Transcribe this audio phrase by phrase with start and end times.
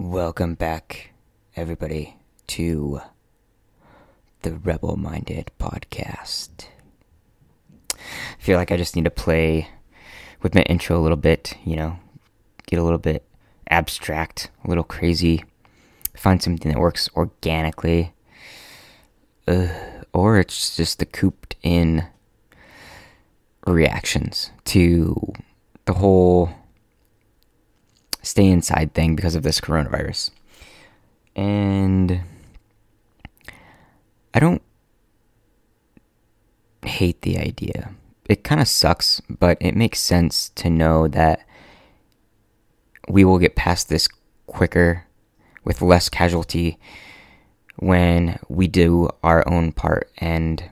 [0.00, 1.10] Welcome back,
[1.56, 2.16] everybody,
[2.46, 3.00] to
[4.42, 6.68] the Rebel Minded podcast.
[7.92, 7.96] I
[8.38, 9.68] feel like I just need to play
[10.40, 11.98] with my intro a little bit, you know,
[12.68, 13.24] get a little bit
[13.68, 15.42] abstract, a little crazy,
[16.14, 18.12] find something that works organically.
[19.48, 19.66] Uh,
[20.12, 22.06] or it's just the cooped in
[23.66, 25.32] reactions to
[25.86, 26.50] the whole
[28.28, 30.30] stay inside thing because of this coronavirus.
[31.34, 32.20] And
[34.34, 34.62] I don't
[36.82, 37.90] hate the idea.
[38.28, 41.46] It kind of sucks, but it makes sense to know that
[43.08, 44.08] we will get past this
[44.46, 45.06] quicker
[45.64, 46.78] with less casualty
[47.76, 50.70] when we do our own part and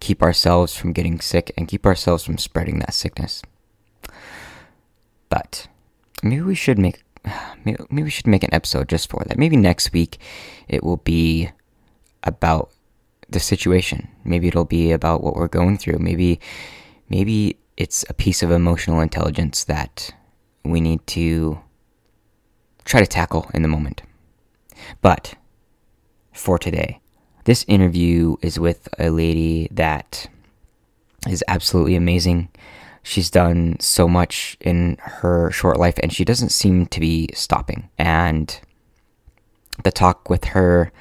[0.00, 3.42] keep ourselves from getting sick and keep ourselves from spreading that sickness.
[5.28, 5.68] But
[6.22, 7.02] maybe we should make
[7.64, 9.38] maybe, we should make an episode just for that.
[9.38, 10.18] Maybe next week
[10.68, 11.50] it will be
[12.22, 12.70] about
[13.28, 14.08] the situation.
[14.24, 15.98] Maybe it'll be about what we're going through.
[15.98, 16.40] Maybe
[17.08, 20.14] maybe it's a piece of emotional intelligence that
[20.64, 21.58] we need to
[22.84, 24.02] try to tackle in the moment.
[25.00, 25.34] But
[26.32, 27.00] for today,
[27.44, 30.28] this interview is with a lady that
[31.28, 32.48] is absolutely amazing.
[33.02, 37.88] She's done so much in her short life and she doesn't seem to be stopping.
[37.98, 38.60] And
[39.82, 40.92] the talk with her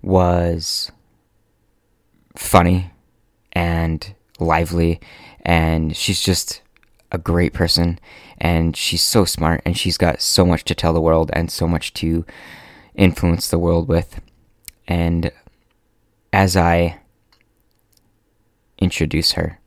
[0.00, 0.90] was
[2.36, 2.92] funny
[3.52, 5.00] and lively.
[5.42, 6.62] And she's just
[7.12, 7.98] a great person.
[8.38, 11.68] And she's so smart and she's got so much to tell the world and so
[11.68, 12.24] much to
[12.94, 14.20] influence the world with.
[14.88, 15.30] And
[16.32, 17.00] as I
[18.78, 19.60] introduce her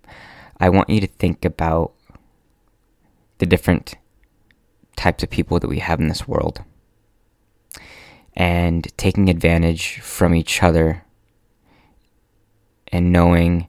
[0.59, 1.93] I want you to think about
[3.37, 3.95] the different
[4.95, 6.63] types of people that we have in this world
[8.35, 11.03] and taking advantage from each other
[12.89, 13.67] and knowing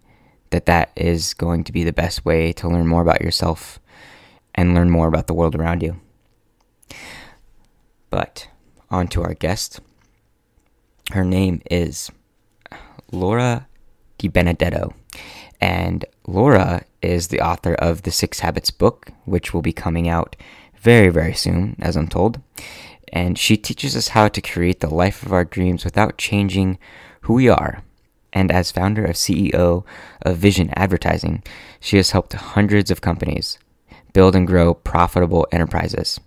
[0.50, 3.78] that that is going to be the best way to learn more about yourself
[4.54, 6.00] and learn more about the world around you.
[8.10, 8.48] But
[8.90, 9.80] on to our guest.
[11.12, 12.10] Her name is
[13.12, 13.66] Laura
[14.18, 14.94] DiBenedetto.
[15.60, 20.36] And Laura is the author of the Six Habits book, which will be coming out
[20.80, 22.40] very, very soon, as I'm told.
[23.12, 26.78] And she teaches us how to create the life of our dreams without changing
[27.22, 27.82] who we are.
[28.32, 29.84] And as founder of CEO
[30.22, 31.42] of Vision Advertising,
[31.80, 33.58] she has helped hundreds of companies
[34.12, 36.20] build and grow profitable enterprises.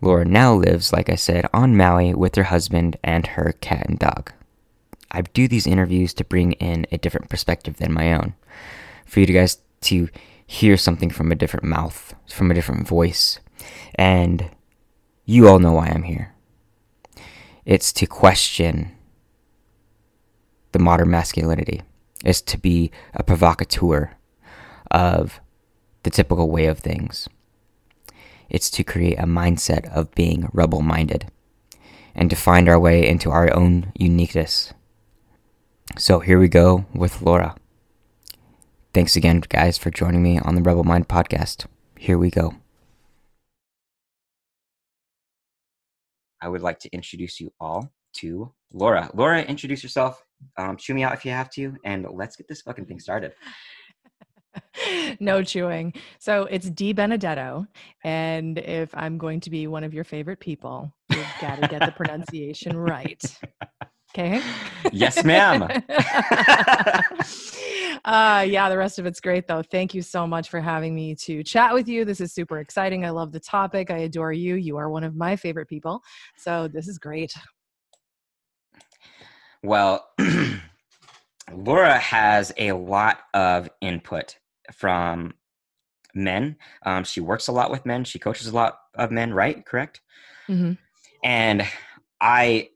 [0.00, 3.98] Laura now lives, like I said, on Maui with her husband and her cat and
[3.98, 4.32] dog.
[5.10, 8.34] I do these interviews to bring in a different perspective than my own,
[9.06, 10.08] for you guys to
[10.46, 13.38] hear something from a different mouth, from a different voice.
[13.94, 14.50] And
[15.24, 16.34] you all know why I'm here.
[17.64, 18.92] It's to question
[20.72, 21.82] the modern masculinity,
[22.24, 24.16] it's to be a provocateur
[24.90, 25.40] of
[26.02, 27.28] the typical way of things.
[28.48, 31.30] It's to create a mindset of being rebel minded
[32.14, 34.72] and to find our way into our own uniqueness
[35.98, 37.56] so here we go with Laura.
[38.92, 41.66] Thanks again, guys, for joining me on the Rebel Mind podcast.
[41.96, 42.56] Here we go.
[46.42, 49.08] I would like to introduce you all to Laura.
[49.14, 50.24] Laura, introduce yourself.
[50.56, 53.32] Um, chew me out if you have to, and let's get this fucking thing started.
[55.20, 55.92] no chewing.
[56.18, 57.66] So it's D Benedetto.
[58.02, 61.84] And if I'm going to be one of your favorite people, you've got to get
[61.86, 63.22] the pronunciation right.
[64.12, 64.42] Okay.
[64.92, 65.62] Yes, ma'am.
[68.04, 69.62] uh, yeah, the rest of it's great though.
[69.62, 72.04] Thank you so much for having me to chat with you.
[72.04, 73.04] This is super exciting.
[73.04, 73.90] I love the topic.
[73.90, 74.56] I adore you.
[74.56, 76.02] You are one of my favorite people.
[76.36, 77.32] So this is great.
[79.62, 80.08] Well,
[81.52, 84.38] Laura has a lot of input
[84.72, 85.34] from
[86.14, 86.56] men.
[86.84, 88.02] Um, she works a lot with men.
[88.02, 89.64] She coaches a lot of men, right?
[89.64, 90.00] Correct.
[90.48, 90.72] Mm-hmm.
[91.22, 91.64] And
[92.20, 92.70] I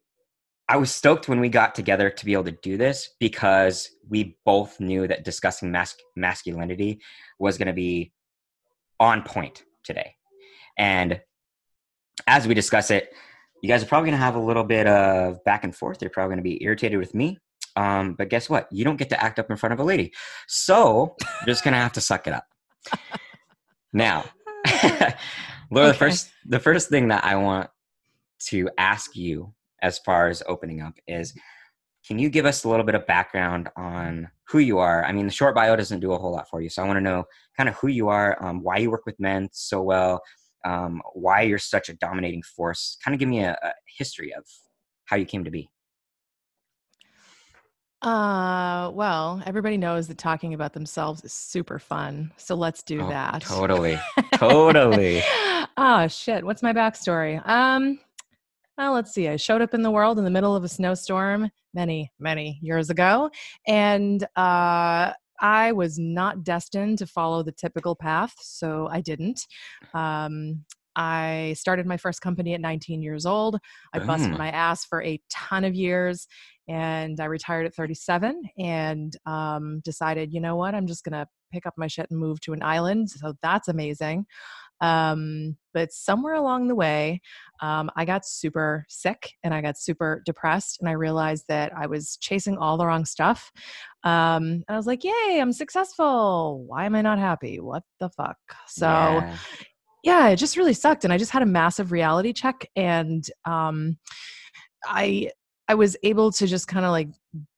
[0.69, 4.37] I was stoked when we got together to be able to do this because we
[4.47, 7.01] both knew that discussing mas- masculinity
[7.39, 8.13] was going to be
[8.99, 10.15] on point today.
[10.79, 11.21] And
[12.27, 13.13] as we discuss it,
[13.63, 16.01] you guys are probably going to have a little bit of back and forth.
[16.01, 17.39] You're probably going to be irritated with me.
[17.77, 18.69] Um, but guess what?
[18.71, 20.13] You don't get to act up in front of a lady.
[20.47, 22.47] So you're just going to have to suck it up.
[23.93, 24.25] now,
[25.71, 25.93] Laura, okay.
[25.93, 27.71] the first the first thing that I want
[28.47, 31.35] to ask you as far as opening up is
[32.07, 35.05] can you give us a little bit of background on who you are?
[35.05, 36.97] I mean, the short bio doesn't do a whole lot for you, so I want
[36.99, 37.25] to know
[37.57, 40.21] kind of who you are, um, why you work with men so well,
[40.67, 42.97] um, why you're such a dominating force.
[43.05, 44.45] Kind of give me a, a history of
[45.07, 45.71] how you came to be.
[48.03, 52.31] Uh, well, everybody knows that talking about themselves is super fun.
[52.37, 53.41] So let's do Oh, that.
[53.43, 53.99] totally.
[54.35, 55.23] Totally.
[55.79, 56.45] oh shit.
[56.45, 57.47] What's my backstory?
[57.49, 57.99] Um,
[58.77, 59.29] well, let's see.
[59.29, 62.91] I showed up in the world in the middle of a snowstorm many, many years
[62.91, 63.31] ago,
[63.67, 69.41] and uh, I was not destined to follow the typical path, so I didn't.
[69.93, 70.65] Um,
[70.97, 73.59] I started my first company at 19 years old.
[73.93, 74.39] I busted Boom.
[74.39, 76.27] my ass for a ton of years
[76.69, 81.27] and I retired at 37 and um, decided, you know what, I'm just going to
[81.53, 83.11] pick up my shit and move to an island.
[83.11, 84.27] So that's amazing.
[84.81, 87.21] Um, but somewhere along the way,
[87.63, 91.87] um, I got super sick and I got super depressed, and I realized that I
[91.87, 93.51] was chasing all the wrong stuff.
[94.05, 96.65] Um, and I was like, yay, I'm successful.
[96.67, 97.61] Why am I not happy?
[97.61, 98.37] What the fuck?
[98.69, 99.37] So, Yeah.
[100.03, 101.05] yeah, it just really sucked.
[101.05, 102.69] And I just had a massive reality check.
[102.77, 103.97] And um,
[104.85, 105.31] I
[105.67, 107.09] I was able to just kind of like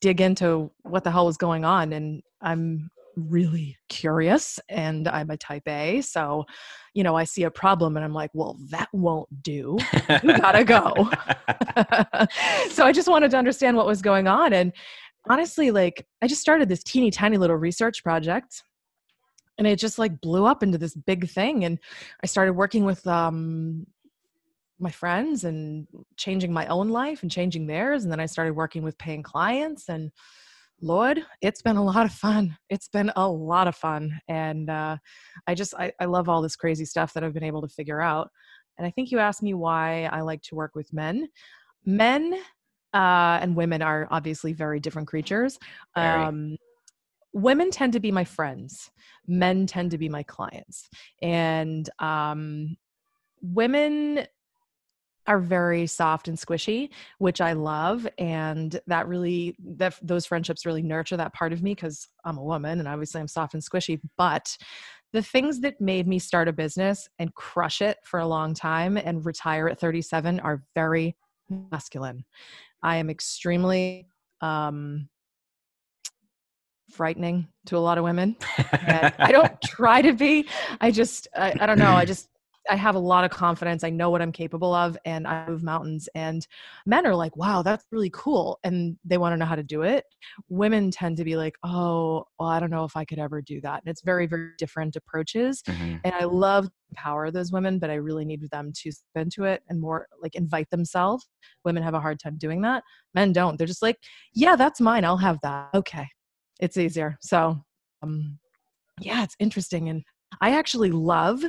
[0.01, 1.93] dig into what the hell was going on.
[1.93, 6.01] And I'm really curious and I'm a type A.
[6.03, 6.45] So,
[6.95, 9.79] you know, I see a problem and I'm like, well, that won't do.
[10.23, 10.93] You gotta go.
[12.71, 14.53] so I just wanted to understand what was going on.
[14.53, 14.73] And
[15.29, 18.63] honestly, like I just started this teeny tiny little research project
[19.59, 21.65] and it just like blew up into this big thing.
[21.65, 21.79] And
[22.23, 23.87] I started working with um
[24.79, 25.87] my friends and
[26.19, 28.05] changing my own life and changing theirs.
[28.05, 30.13] And then I started working with paying clients and
[30.83, 32.57] Lord, it's been a lot of fun.
[32.69, 34.19] It's been a lot of fun.
[34.29, 34.99] And uh,
[35.47, 38.01] I just, I, I love all this crazy stuff that I've been able to figure
[38.01, 38.31] out.
[38.79, 41.29] And I think you asked me why I like to work with men.
[41.85, 42.35] Men
[42.93, 45.59] uh, and women are obviously very different creatures.
[45.95, 46.25] Very.
[46.25, 46.57] Um,
[47.33, 48.91] women tend to be my friends,
[49.27, 50.89] men tend to be my clients.
[51.23, 52.77] And um,
[53.43, 54.27] women
[55.27, 56.89] are very soft and squishy
[57.19, 61.75] which i love and that really that those friendships really nurture that part of me
[61.75, 64.57] because i'm a woman and obviously i'm soft and squishy but
[65.13, 68.97] the things that made me start a business and crush it for a long time
[68.97, 71.17] and retire at 37 are very
[71.73, 72.25] masculine.
[72.83, 74.09] I am extremely
[74.43, 75.09] um
[76.91, 78.37] frightening to a lot of women
[79.19, 80.47] i don't try to be
[80.81, 82.29] i just I, I don't know i just
[82.71, 85.63] i have a lot of confidence i know what i'm capable of and i move
[85.63, 86.47] mountains and
[86.87, 89.83] men are like wow that's really cool and they want to know how to do
[89.83, 90.05] it.
[90.49, 93.61] Women tend to be like oh well i don't know if i could ever do
[93.61, 96.01] that and it's very very different approaches Mhm.
[96.05, 99.45] and i love to empower those women but i really need them to step into
[99.45, 101.29] it and more like invite themselves.
[101.65, 102.83] Women have a hard time doing that
[103.15, 103.57] men don't.
[103.59, 103.97] They're just like
[104.35, 106.07] yeah that's mine i'll have that okay
[106.61, 107.17] it's easier.
[107.21, 107.63] So
[108.03, 108.39] um
[109.01, 110.03] yeah it's interesting and
[110.41, 111.45] i actually love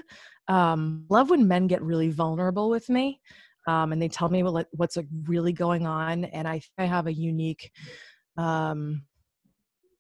[0.48, 3.20] um love when men get really vulnerable with me
[3.68, 7.14] um and they tell me what, what's really going on and i i have a
[7.14, 7.72] unique
[8.38, 9.02] um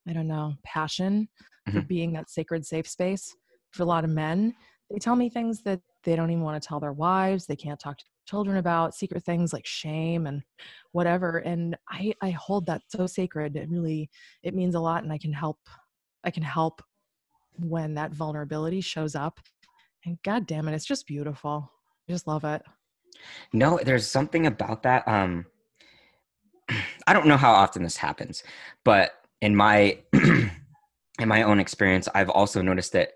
[0.08, 1.28] i don't know passion
[1.72, 1.88] for Mhm.
[1.88, 3.36] being that sacred safe space
[3.72, 4.56] for a lot of men
[4.90, 7.80] they tell me things that they don't even want to tell their wives they can't
[7.80, 10.42] talk to children about secret things like shame and
[10.92, 14.10] whatever and i i hold that so sacred it really
[14.44, 15.58] it means a lot and i can help
[16.24, 16.82] i can help
[17.60, 19.40] when that vulnerability shows up
[20.08, 21.70] and god damn it it's just beautiful
[22.08, 22.64] i just love it
[23.54, 25.08] No, there's something about that.
[25.08, 25.46] Um,
[27.08, 28.44] I don't know how often this happens,
[28.84, 29.12] but
[29.42, 33.14] in my in my own experience, I've also noticed that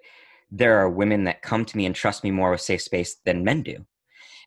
[0.49, 3.43] there are women that come to me and trust me more with safe space than
[3.43, 3.85] men do,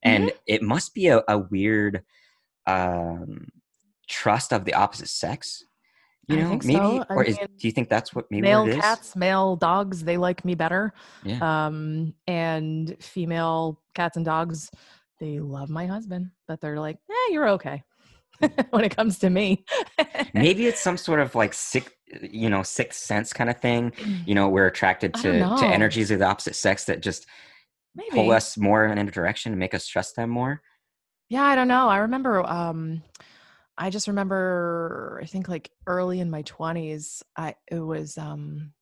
[0.03, 2.03] and it must be a, a weird
[2.67, 3.49] um,
[4.09, 5.65] trust of the opposite sex.
[6.29, 7.05] You know, maybe, so.
[7.11, 10.45] Or is, do you think that's what maybe male what cats male dogs they like
[10.45, 11.67] me better Yeah.
[11.67, 14.71] um and female cats and dogs
[15.21, 17.83] they love my husband but they're like eh, you're okay
[18.71, 19.65] when it comes to me.
[20.33, 23.93] Maybe it's some sort of like sick you know sixth sense kind of thing
[24.27, 27.27] you know we're attracted to to energies of the opposite sex that just
[27.95, 28.11] maybe.
[28.11, 30.63] pull us more in a direction and make us trust them more.
[31.29, 33.03] Yeah i don't know i remember um
[33.79, 38.73] i just remember i think like early in my 20s i it was um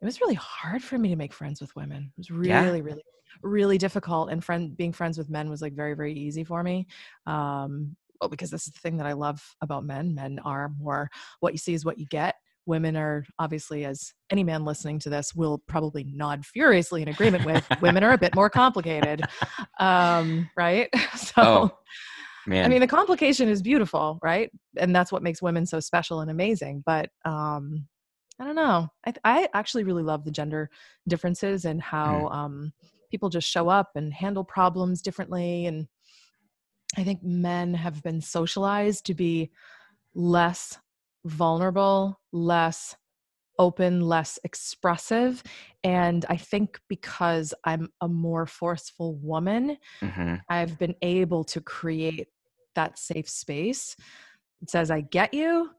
[0.00, 2.12] it was really hard for me to make friends with women.
[2.16, 2.62] It was Yeah.
[2.62, 3.02] really really
[3.42, 6.86] really difficult and friend being friends with men was like very very easy for me
[7.26, 10.14] um well because this is the thing that i love about men.
[10.14, 11.10] Men are more
[11.40, 12.36] what you see is what you get.
[12.64, 17.44] Women are obviously as any man listening to this will probably nod furiously in agreement
[17.44, 19.20] with women are a bit more complicated
[19.80, 20.88] um right?
[21.16, 21.70] So oh
[22.46, 24.50] man I mean, the complication is beautiful, right?
[24.76, 26.82] And that's what makes women so special and amazing.
[26.86, 27.86] But um,
[28.40, 28.88] I don't know.
[29.06, 30.70] I, I actually really love the gender
[31.08, 32.72] differences and how um,
[33.10, 35.86] people just show up and handle problems differently and
[36.96, 39.50] i think men have been socialized to be
[40.14, 40.78] less
[41.24, 42.96] vulnerable less
[43.58, 45.42] open less expressive
[45.82, 52.28] and i think because i'm a more forceful woman hmm i've been able to create
[52.76, 53.96] that safe space.
[54.62, 55.70] It says i get you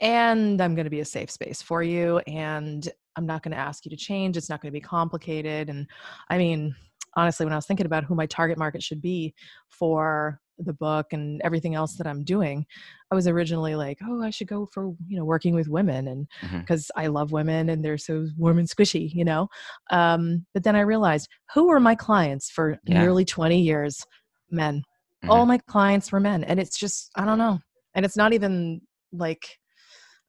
[0.00, 3.58] and i'm going to be a safe space for you and i'm not going to
[3.58, 4.36] ask you to change.
[4.36, 5.68] It's not going to be complicated.
[5.68, 5.86] And
[6.30, 6.74] i mean
[7.16, 9.34] honestly when i was thinking about who my target market should be
[9.68, 12.66] for the book and everything else that i'm doing
[13.10, 16.28] i was originally like oh i should go for you know working with women and
[16.60, 19.48] because i love women and they're so warm and squishy you know?
[19.90, 23.00] Um, but then i realized who were my clients for Yeah.
[23.00, 24.04] nearly 20 years?
[24.50, 24.82] Men
[25.24, 25.30] Mhm.
[25.30, 27.58] all my clients were men and it's just i don't know
[27.94, 28.80] and it's not even
[29.12, 29.58] like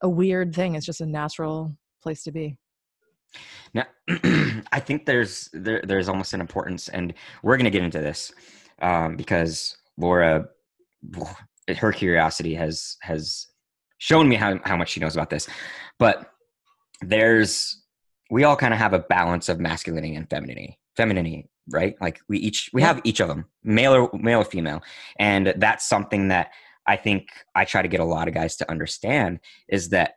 [0.02, 2.58] a weird thing it's just a natural place to be
[3.74, 3.86] Now,
[4.72, 8.32] I think there's there, there's almost an importance, and we're going to get into this
[8.82, 10.48] um, because Laura,
[11.76, 13.46] her curiosity has has
[13.98, 15.48] shown me how how much she knows about this.
[15.98, 16.30] But
[17.00, 17.82] there's
[18.30, 21.94] we all kind of have a balance of masculinity and femininity, femininity, right?
[22.00, 24.82] Like we each we have each of them, male or male or female,
[25.18, 26.50] and that's something that
[26.86, 30.14] I think I try to get a lot of guys to understand is that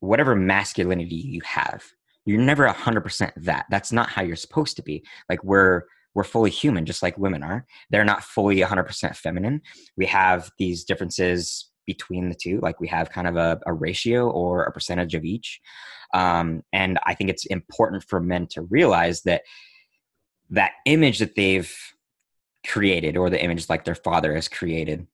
[0.00, 1.84] whatever masculinity you have
[2.26, 3.66] you're never 100% that.
[3.70, 5.04] That's not how you're supposed to be.
[5.28, 5.82] Like we're
[6.14, 7.66] we're fully human just like women are.
[7.90, 9.62] They're not fully 100% feminine.
[9.96, 12.58] We have these differences between the two.
[12.60, 15.60] Like we have kind of a, a ratio or a percentage of each.
[16.12, 19.42] Um, and i think it's important for men to realize that
[20.50, 21.72] that image that they've
[22.66, 25.06] created or the image like their father has created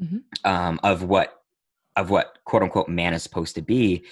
[0.00, 0.22] Mhm.
[0.44, 1.36] um, of what
[1.96, 4.04] of what quote unquote man is supposed to be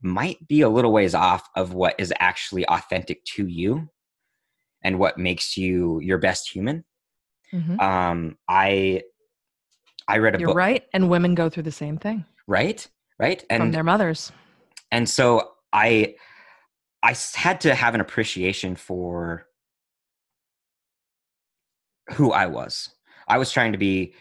[0.00, 3.88] might be a little ways off of what is actually authentic to you
[4.82, 6.84] and what makes you your best human
[7.52, 7.80] Mhm.
[7.80, 9.02] um i
[10.08, 13.44] i read a you're book right and women go through the same thing right right
[13.48, 14.32] and from their mothers
[14.90, 16.14] and so i
[17.02, 19.46] i had to have an appreciation for
[22.10, 22.90] who i was.
[23.28, 24.14] I was trying to be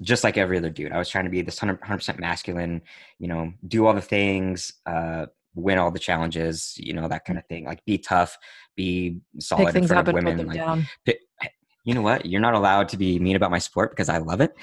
[0.00, 0.92] just like every other dude.
[0.92, 2.82] I was trying to be this 100, 100% masculine
[3.18, 7.38] you know do all the things uh win all the challenges you know that kind
[7.38, 7.64] of thing.
[7.64, 8.36] Like be tough
[8.76, 10.88] be solid pick in front up of and women put them like down.
[11.06, 11.50] pi-
[11.84, 12.24] you know what?
[12.24, 14.54] You're not allowed to be mean about my sport because i love it.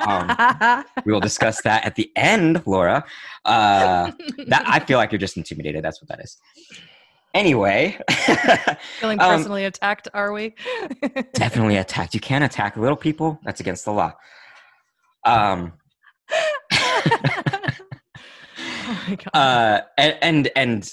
[0.00, 3.04] Um, we will discuss that at the end laura.
[3.44, 4.12] Uh
[4.46, 5.84] that i feel like you're just intimidated.
[5.84, 6.38] That's what that is
[7.34, 7.98] anyway
[9.00, 10.54] feeling um, personally attacked are we?
[11.34, 12.14] Definitely attacked.
[12.14, 13.38] You can't attack little people.
[13.44, 14.12] That's against the law.
[15.24, 15.72] Um
[18.90, 19.34] oh my god.
[19.34, 20.90] uh and and, and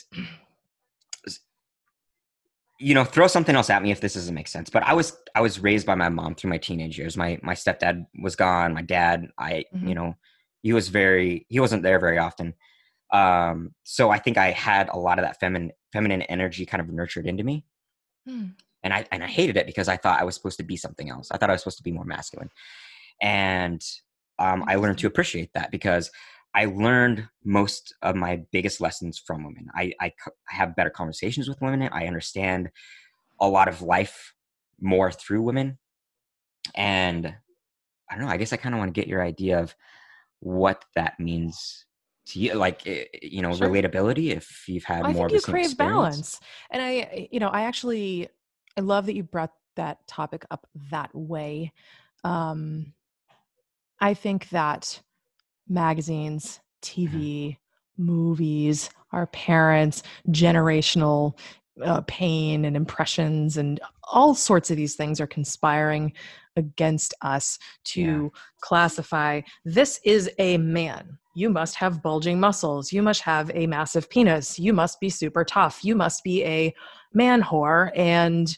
[2.80, 5.16] you know throw something else at me if this doesn't make sense but i was
[5.34, 7.16] i was raised by my mom through my teenage years.
[7.16, 8.74] My my stepdad was gone.
[8.74, 9.88] My dad i Mhm.
[9.90, 10.16] you know
[10.62, 12.54] he was very he wasn't there very often.
[13.14, 16.90] Um so i think i had a lot of that feminine feminine energy kind of
[16.90, 17.64] nurtured into me
[18.28, 18.48] Hmm.
[18.84, 21.10] and I and I hated it because I thought I was supposed to be something
[21.10, 21.30] else.
[21.32, 22.50] I thought I was supposed to be more masculine,
[23.22, 23.82] and
[24.40, 26.10] um, I learned to appreciate that because
[26.56, 29.68] I learned most of my biggest lessons from women.
[29.76, 30.12] I I,
[30.52, 31.88] I have better conversations with women.
[31.92, 32.70] I understand
[33.40, 34.34] a lot of life
[34.82, 35.78] more through women,
[36.76, 37.28] and
[38.10, 38.32] I don't know.
[38.32, 39.76] I guess I kind of want to get your idea of
[40.40, 41.85] what that means
[42.34, 43.70] you, like eh, you know, Sure.
[43.70, 44.36] relatability.
[44.36, 45.96] If you've had Well, I more think of you crave experience.
[45.96, 46.40] balance.
[46.72, 48.30] And I, you know, I actually,
[48.78, 51.72] I love that you brought that topic up that way.
[52.24, 52.94] Um,
[54.00, 55.02] I think that
[55.68, 57.58] magazines, TV,
[57.98, 61.38] movies, our parents, generational
[61.84, 66.14] uh, pain and impressions, and all sorts of these things are conspiring
[66.56, 71.18] against us to classify this is a man.
[71.36, 72.92] You must have bulging muscles.
[72.94, 74.58] You must have a massive penis.
[74.58, 75.84] You must be super tough.
[75.84, 76.74] You must be a
[77.14, 77.92] man whore.
[77.96, 78.58] And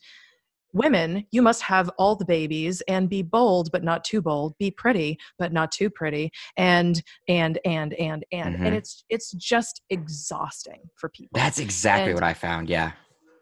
[0.73, 4.53] women, you must have all the babies and be bold, but not too bold.
[4.59, 6.31] Be pretty, but not too pretty.
[6.55, 8.65] And and and and and Mhm.
[8.65, 11.31] and it's it's just exhausting for people.
[11.39, 12.69] That's exactly And- what I found.
[12.69, 12.91] Yeah.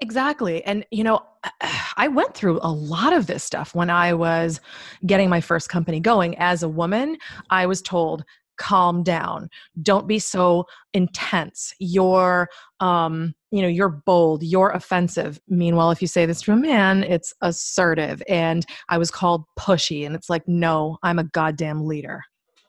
[0.02, 0.64] Exactly.
[0.66, 1.26] And, you know,
[1.98, 4.60] I went through a lot of this stuff when I was
[5.06, 6.38] getting my first company going.
[6.38, 7.18] As a woman,
[7.50, 8.26] I was told,
[8.58, 9.50] calm down.
[9.82, 11.74] Don't be so intense.
[11.80, 15.40] You're, um, you know, you're bold, you're offensive.
[15.48, 18.22] Meanwhile, if you say this to a man, it's assertive.
[18.28, 20.06] And I was called pushy.
[20.06, 22.22] And it's like, no, I'm a goddamn leader.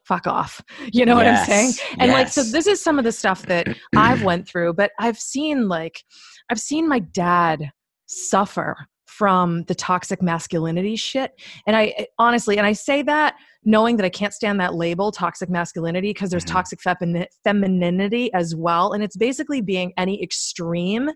[0.05, 0.63] Fuck off.
[0.93, 1.73] You know what I'm saying?
[1.77, 3.67] Yes, and like so this is some of the stuff that
[3.97, 6.05] i've went through but i've seen like
[6.51, 7.73] i've seen my dad
[8.07, 8.77] suffer
[9.17, 11.33] from the toxic masculinity shit.
[11.67, 15.11] And I eh, honestly, and I say that knowing that I can't stand that label,
[15.11, 16.55] toxic masculinity, because there's mm-hmm.
[16.55, 18.93] toxic femini- femininity as well.
[18.93, 21.11] And it's basically being any extreme.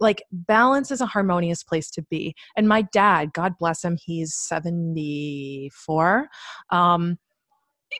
[0.00, 2.34] Like balance is a harmonious place to be.
[2.56, 6.28] And my dad, God bless him, he's 74.
[6.70, 7.16] Um,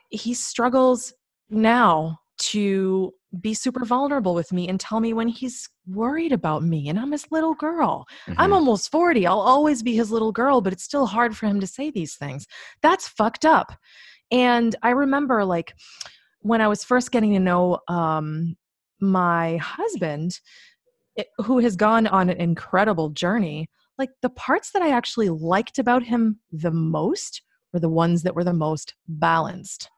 [0.09, 1.13] he struggles
[1.49, 6.87] now to be super vulnerable with me and tell me when he's worried about me
[6.89, 8.05] and I'm his little girl.
[8.25, 8.39] Mm-hmm.
[8.39, 9.27] I'm almost 40.
[9.27, 12.15] I'll always be his little girl, but it's still hard for him to say these
[12.15, 12.47] things.
[12.81, 13.73] That's fucked up.
[14.31, 15.73] And I remember like
[16.39, 18.55] when I was first getting to know um,
[18.99, 20.39] my husband,
[21.15, 25.79] it, who has gone on an incredible journey, like the parts that I actually liked
[25.79, 27.41] about him the most
[27.73, 29.89] were the ones that were the most balanced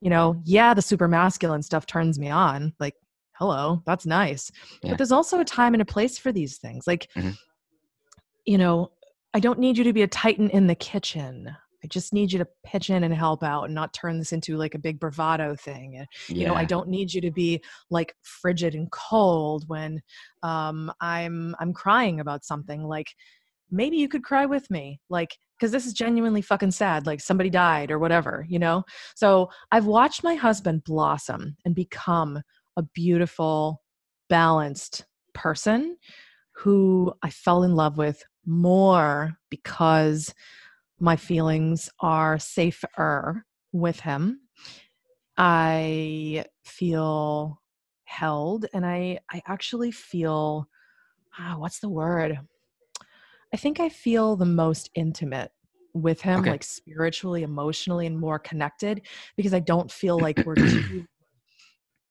[0.00, 2.74] you know, yeah, the super masculine stuff turns me on.
[2.78, 2.94] Like,
[3.32, 4.50] hello, that's nice.
[4.82, 4.90] Yeah.
[4.90, 6.86] But there's also a time and a place for these things.
[6.86, 7.30] Like, mm-hmm.
[8.44, 8.92] you know,
[9.34, 11.54] I don't need you to be a titan in the kitchen.
[11.84, 14.56] I just need you to pitch in and help out and not turn this into
[14.56, 15.96] like a big bravado thing.
[15.98, 16.36] And, yeah.
[16.36, 20.02] You know, I don't need you to be like frigid and cold when
[20.42, 22.82] um, I'm I'm crying about something.
[22.84, 23.08] Like
[23.70, 25.00] maybe you could cry with me.
[25.10, 28.84] Like because this is genuinely fucking sad like somebody died or whatever you know?
[29.14, 32.42] So i've watched my husband blossom and become
[32.76, 33.82] a beautiful
[34.28, 35.96] balanced person
[36.54, 40.32] who i fell in love with more because
[41.00, 44.40] my feelings are safer with him.
[45.36, 47.60] I feel
[48.04, 50.68] held and i i actually feel
[51.38, 52.38] ah, what's the word
[53.52, 55.50] I think I feel the most intimate
[55.94, 56.50] with him, okay.
[56.50, 59.02] like spiritually, emotionally, and more connected
[59.36, 61.06] because I don't feel like we're two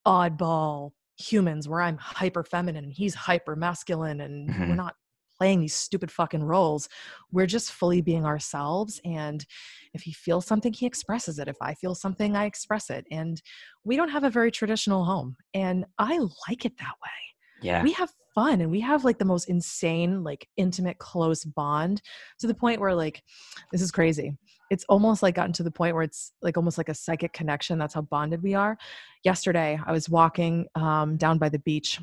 [0.08, 4.70] oddball humans where I'm hyper feminine and he's hyper masculine and mm-hmm.
[4.70, 4.96] we're not
[5.38, 6.88] playing these stupid fucking roles.
[7.32, 9.02] We're just fully being ourselves.
[9.04, 9.46] And
[9.94, 11.48] if he feels something, he expresses it.
[11.48, 13.06] If I feel something, I express it.
[13.12, 13.42] And
[13.84, 15.36] we don't have a very traditional home.
[15.54, 17.62] And I like it that way.
[17.62, 17.84] Yeah.
[17.84, 22.02] We have fun and we have like the most insane like intimate close bond
[22.40, 23.24] to the point where like
[23.72, 24.38] this is crazy.
[24.70, 27.80] It's almost like gotten to the point where it's like almost like a psychic connection
[27.80, 28.78] that's how bonded we are.
[29.24, 32.00] Yesterday i was walking um, down by the beach.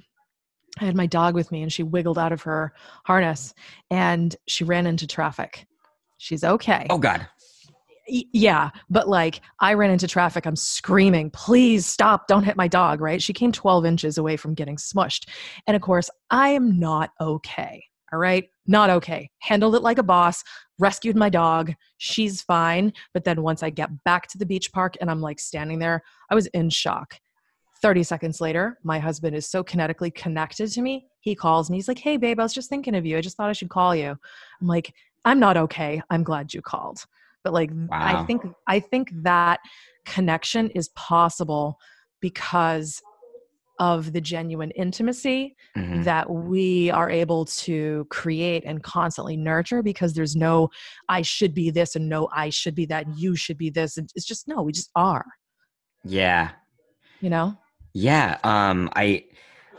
[0.81, 2.73] I had my dog with me and she wiggled out of her
[3.05, 3.53] harness
[3.91, 5.67] and she ran into traffic.
[6.19, 6.87] She's okay.
[6.89, 7.27] Oh god
[8.09, 13.01] yeah but like i ran into traffic i'm screaming please stop don't hit my dog
[13.01, 13.23] right?
[13.23, 15.29] She came 12 inches away from getting smushed.
[15.67, 18.45] And of course i am not okay all right?
[18.67, 19.31] Not okay.
[19.39, 20.45] Handled it like a boss
[20.79, 22.93] rescued my dog she's fine.
[23.15, 26.03] But then once i get back to the beach park and i'm like standing there
[26.31, 27.19] i was in shock.
[27.83, 31.89] 30 seconds later my husband is so kinetically connected to me he calls me he's
[31.89, 33.95] like hey babe i was just thinking of you i just thought i should call
[33.95, 34.17] you.
[34.61, 37.05] I'm like i'm not okay i'm glad you called
[37.45, 38.23] but like wow.
[38.23, 39.61] i think i think that
[40.05, 41.79] connection is possible
[42.21, 43.01] because
[43.79, 46.03] of the genuine intimacy mm-hmm.
[46.03, 50.69] that we are able to create and constantly nurture because there's no
[51.09, 54.11] i should be this and no i should be that you should be this and
[54.15, 55.25] it's just no we just are
[56.05, 56.51] yeah
[57.21, 57.57] you know
[57.95, 59.25] yeah um i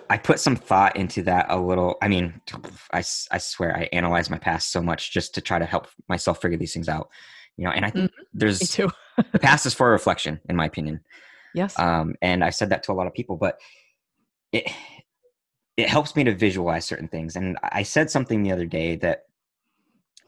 [0.10, 1.96] I put some thought into that a little.
[2.00, 2.40] I mean,
[2.92, 6.40] I, I swear I analyze my past so much just to try to help myself
[6.40, 7.10] figure these things out
[7.58, 8.24] you know and i think mm-hmm.
[8.34, 8.92] there's the
[9.40, 11.00] past is for reflection in my opinion.
[11.56, 11.78] Yes.
[11.78, 13.60] Um and i said that to a lot of people but
[14.52, 14.72] it
[15.76, 17.36] it helps me to visualize certain things.
[17.36, 19.24] And i said something the other day that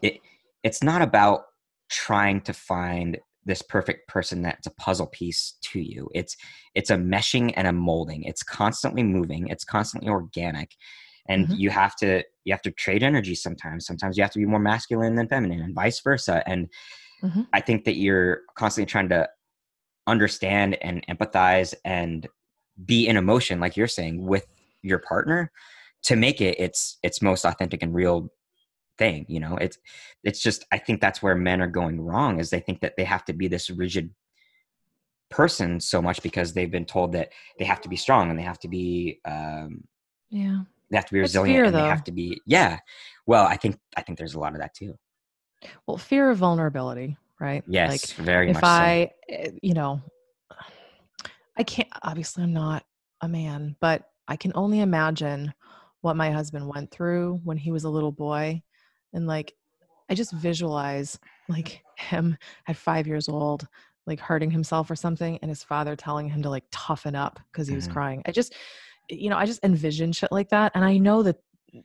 [0.02, 0.20] it
[0.64, 1.46] it's not about
[1.90, 6.10] trying to find this perfect person that's a puzzle piece to you.
[6.14, 6.36] It's
[6.74, 8.24] it's a meshing and a molding.
[8.24, 9.48] It's constantly moving.
[9.48, 10.72] It's constantly organic.
[11.30, 11.56] And mm-hmm.
[11.58, 13.86] you have to you have to trade energy sometimes.
[13.86, 16.44] Sometimes you have to be more masculine than feminine and vice versa.
[16.48, 16.70] And
[17.26, 17.42] mm-hmm.
[17.54, 19.28] i think that you're constantly trying to
[20.08, 22.28] understand and empathize and
[22.86, 24.46] be in emotion like you're saying with
[24.82, 25.52] your partner.
[26.04, 28.32] To make it its its most authentic and real
[29.00, 29.58] thing you know?
[29.58, 29.80] It's
[30.24, 33.04] it's just i think that's where men are going wrong is they think that they
[33.04, 34.14] have to be this rigid
[35.32, 38.44] person so much because they've been told that they have to be strong and they
[38.44, 39.84] have to be um
[40.30, 40.60] yeah.
[40.92, 42.78] they have to be resilient fear, and they have to be yeah.
[43.26, 44.96] Well i think i think there's a lot of that too
[45.88, 49.36] well fear of vulnerability right yes like very if i so.
[49.36, 50.02] Eh, you know
[51.58, 52.84] i can't obviously i'm not
[53.22, 55.54] a man but i can only imagine
[56.02, 58.62] what my husband went through when he was a little boy
[59.14, 59.54] and like
[60.10, 63.68] i just visualize like him at five years old
[64.08, 67.68] like hurting himself or something and his father telling him to like toughen up because
[67.68, 67.94] he was mm-hmm.
[67.94, 68.54] crying i just
[69.10, 71.38] you know i just envision shit like that and i know that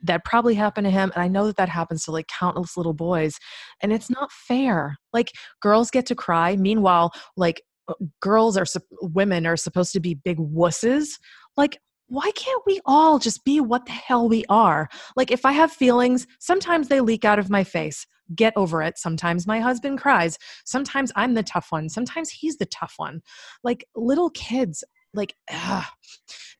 [0.03, 2.94] that probably happened to him and i know that that happens to like countless little
[2.94, 3.38] boys
[3.81, 4.96] and it's not fair.
[5.12, 6.57] Like girls get to cry.
[6.57, 8.66] Meanwhile like uh, girls are
[9.03, 11.18] women are supposed to be big wusses.
[11.57, 14.88] Like why can't we all just be what the hell we are?
[15.16, 18.07] Like if i have feelings sometimes they leak out of my face.
[18.35, 18.96] Get over it.
[18.96, 20.38] Sometimes my husband cries.
[20.64, 21.88] Sometimes i'm the tough one.
[21.88, 23.22] Sometimes he's the tough one.
[23.64, 25.85] Like little kids like ugh,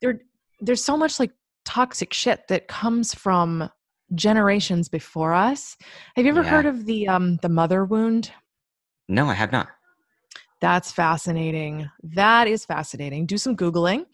[0.01, 0.19] there
[0.59, 1.31] there's so much like
[1.65, 3.69] toxic shit that comes from
[4.15, 5.77] generations before us.
[6.15, 6.49] Have you ever yeah.
[6.49, 8.31] heard of the um the mother wound?
[9.07, 9.67] No, I have not.
[10.61, 11.89] That's fascinating.
[12.03, 13.25] That is fascinating.
[13.25, 14.05] Do some googling,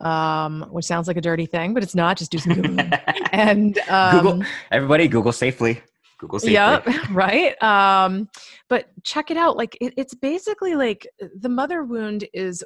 [0.00, 2.16] um, which sounds like a dirty thing, but it's not.
[2.16, 4.42] Just do some googling and um, Google.
[4.70, 5.82] Everybody, Google safely.
[6.18, 6.54] Google safely.
[6.54, 7.60] Yep, right.
[7.60, 8.28] Um,
[8.68, 9.56] but check it out.
[9.56, 11.08] Like it, it's basically like
[11.40, 12.64] the mother wound is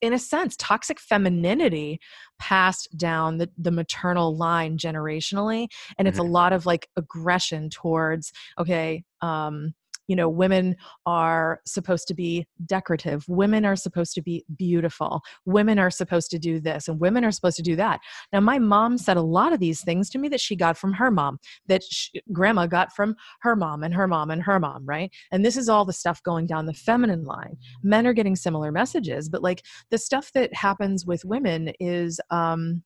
[0.00, 1.98] in a sense toxic femininity
[2.38, 6.28] passed down the, the maternal line generationally and it's mm-hmm.
[6.28, 9.74] a lot of like aggression towards okay um
[10.10, 15.78] you know women are supposed to be decorative women are supposed to be beautiful women
[15.78, 18.00] are supposed to do this and women are supposed to do that.
[18.32, 20.92] Now my mom said a lot of these things to me that she got from
[20.94, 24.84] her mom that she, grandma got from her mom and her mom and her mom
[24.84, 25.10] right?
[25.30, 27.56] And this is all the stuff going down the feminine line.
[27.82, 32.82] Men are getting similar messages but like the stuff that happens with women is um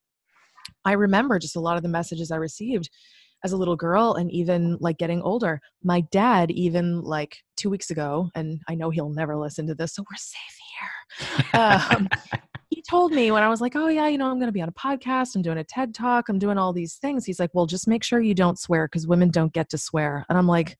[0.84, 2.90] I remember just a lot of the messages I received
[3.44, 5.60] as a little girl and even like getting older.
[5.82, 9.94] My dad, even like two weeks ago, and I know he'll never listen to this,
[9.94, 11.60] so we're safe here.
[11.60, 12.08] Um,
[12.70, 14.62] he told me when I was like, oh, yeah, you know, I'm going to be
[14.62, 17.26] on a podcast, I'm doing a TED talk, I'm doing all these things.
[17.26, 20.24] He's like, well, just make sure you don't swear because women don't get to swear.
[20.28, 20.78] And I'm like,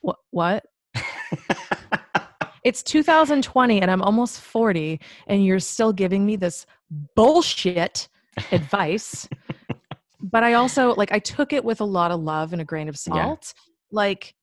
[0.00, 0.16] what?
[0.30, 0.64] What?
[2.64, 6.64] it's 2020 and I'm almost 40, and you're still giving me this
[7.14, 8.08] bullshit
[8.52, 9.28] advice
[10.20, 12.88] but I also like I took it with a lot of love and a grain
[12.88, 13.54] of salt.
[13.54, 13.62] Yeah.
[13.90, 14.34] Like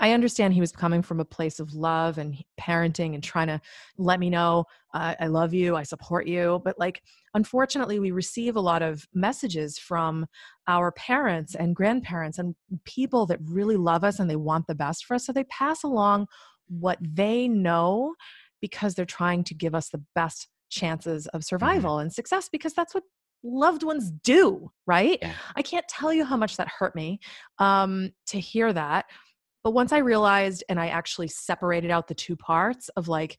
[0.00, 3.60] I understand he was coming from a place of love and parenting and trying to
[3.98, 4.64] let me know
[4.94, 6.60] uh, I love you, I support you.
[6.64, 7.02] But like,
[7.34, 10.26] unfortunately, we receive a lot of messages from
[10.66, 15.04] our parents and grandparents and people that really love us and they want the best
[15.04, 15.26] for us.
[15.26, 16.26] So they pass along
[16.66, 18.14] what they know
[18.60, 21.46] because they're trying to give us the best chances of mm-hmm.
[21.46, 23.04] survival and success because that's what
[23.42, 25.18] loved ones do, right?
[25.20, 25.32] Yeah.
[25.56, 27.20] I can't tell you how much that hurt me
[27.58, 29.06] um, to hear that.
[29.62, 33.38] But once I realized and I actually separated out the two parts of like,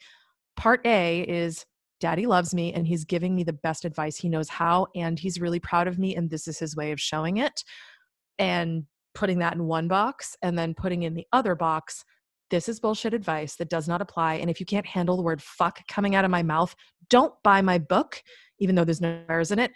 [0.55, 1.65] part A is
[1.99, 5.39] daddy loves me and he's giving me the best advice he knows how, and he's
[5.39, 7.63] really proud of me, and this is his way of showing it.
[8.39, 12.03] And putting that in one box and then putting in the other box
[12.49, 14.35] this is bullshit advice that does not apply.
[14.35, 16.75] And if you can't handle the word fuck coming out of my mouth,
[17.09, 18.21] don't buy my book,
[18.59, 19.71] even though there's no errors in it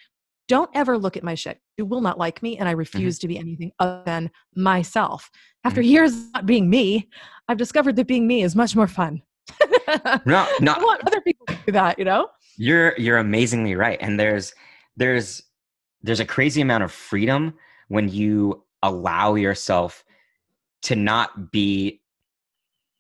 [0.48, 1.60] don't ever look at my shit.
[1.78, 2.80] You will not like me, and I mm-hmm.
[2.80, 3.22] refuse mm-hmm.
[3.22, 5.30] to be anything other than myself.
[5.64, 5.90] After mm-hmm.
[5.90, 7.10] years not being me,
[7.48, 9.22] I've discovered that being me is much more fun.
[10.26, 10.74] no, no.
[10.74, 12.30] I want other people to do that, you know?
[12.58, 13.98] You're you're amazingly right.
[14.02, 14.54] And there's
[14.96, 15.44] there's
[16.02, 17.56] there's a crazy amount of freedom
[17.90, 20.04] when you allow yourself
[20.84, 22.02] to not be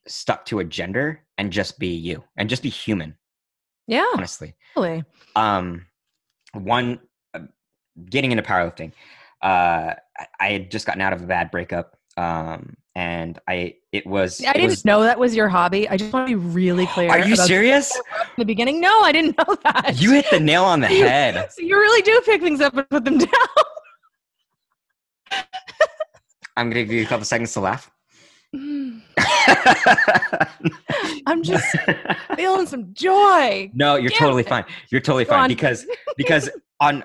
[0.07, 3.15] stuck to a gender and just be you and just be human.
[3.87, 4.05] Yeah.
[4.13, 4.55] Honestly.
[4.75, 5.03] Really.
[5.35, 5.85] Um
[6.53, 6.99] one
[8.09, 8.91] getting into powerlifting,
[9.41, 9.93] uh,
[10.39, 11.97] I had just gotten out of a bad breakup.
[12.17, 14.41] Um, and I, it was.
[14.43, 15.87] I didn't was, know that was your hobby.
[15.89, 17.09] I just want to be really clear.
[17.09, 17.93] Are you serious?
[18.21, 19.95] In the beginning, no, I didn't know that.
[20.01, 21.51] You hit the nail on the head.
[21.51, 23.29] so you really do pick things up and put them down.
[26.57, 27.91] I'm gonna give you a couple seconds to laugh.
[31.27, 31.75] I'm just
[32.37, 33.69] feeling some joy.
[33.73, 34.49] No, you're Damn totally it.
[34.49, 34.63] fine.
[34.89, 35.47] You're totally Go fine on.
[35.49, 37.03] because because on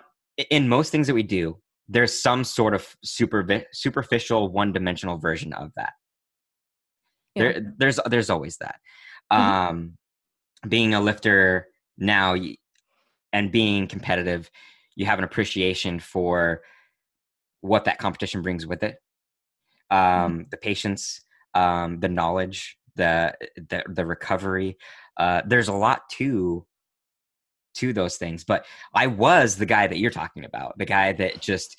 [0.51, 5.73] in most things that we do, there's some sort of super superficial, one-dimensional version of
[5.77, 5.93] that.
[7.35, 7.43] Yeah.
[7.43, 8.77] There, there's there's always that.
[9.33, 9.43] Mm-hmm.
[9.43, 9.99] Um,
[10.69, 12.37] being a lifter now
[13.33, 14.51] and being competitive,
[14.97, 16.63] you have an appreciation for
[17.61, 18.97] what that competition brings with it.
[19.91, 20.43] Um, mm-hmm.
[20.51, 21.25] The patience,
[21.55, 24.77] um, the knowledge, the the, the recovery.
[25.17, 26.65] Uh, there's a lot to
[27.75, 28.45] to those things.
[28.45, 31.77] But I was the guy that you're talking about, the guy that just,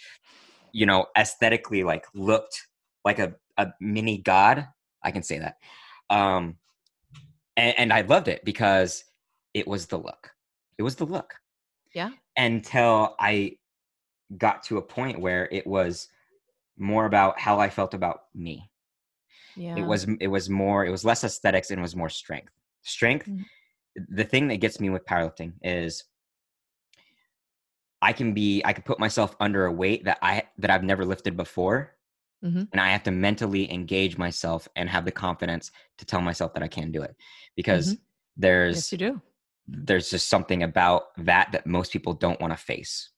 [0.71, 2.67] you know, aesthetically like looked
[3.03, 4.67] like a, a mini god.
[5.03, 5.57] I can say that.
[6.09, 6.57] Um,
[7.57, 9.03] and, and I loved it because
[9.53, 10.31] it was the look.
[10.77, 11.35] It was the look.
[11.93, 12.11] Yeah.
[12.37, 13.57] Until I
[14.37, 16.07] got to a point where it was
[16.77, 18.69] more about how I felt about me.
[19.57, 19.75] Yeah.
[19.75, 22.53] It was it was more it was less aesthetics and it was more strength.
[22.83, 23.41] Strength mm-hmm
[23.95, 26.03] the thing that gets me with powerlifting is
[28.01, 31.05] I can be I can put myself under a weight that I that I've never
[31.05, 31.95] lifted before.
[32.43, 32.69] Mhm.
[32.71, 36.63] And I have to mentally engage myself and have the confidence to tell myself that
[36.63, 37.15] I can do it.
[37.55, 37.97] Because
[38.35, 39.21] there's Yes, you do.
[39.67, 43.09] there's just something about that that most people don't want to face.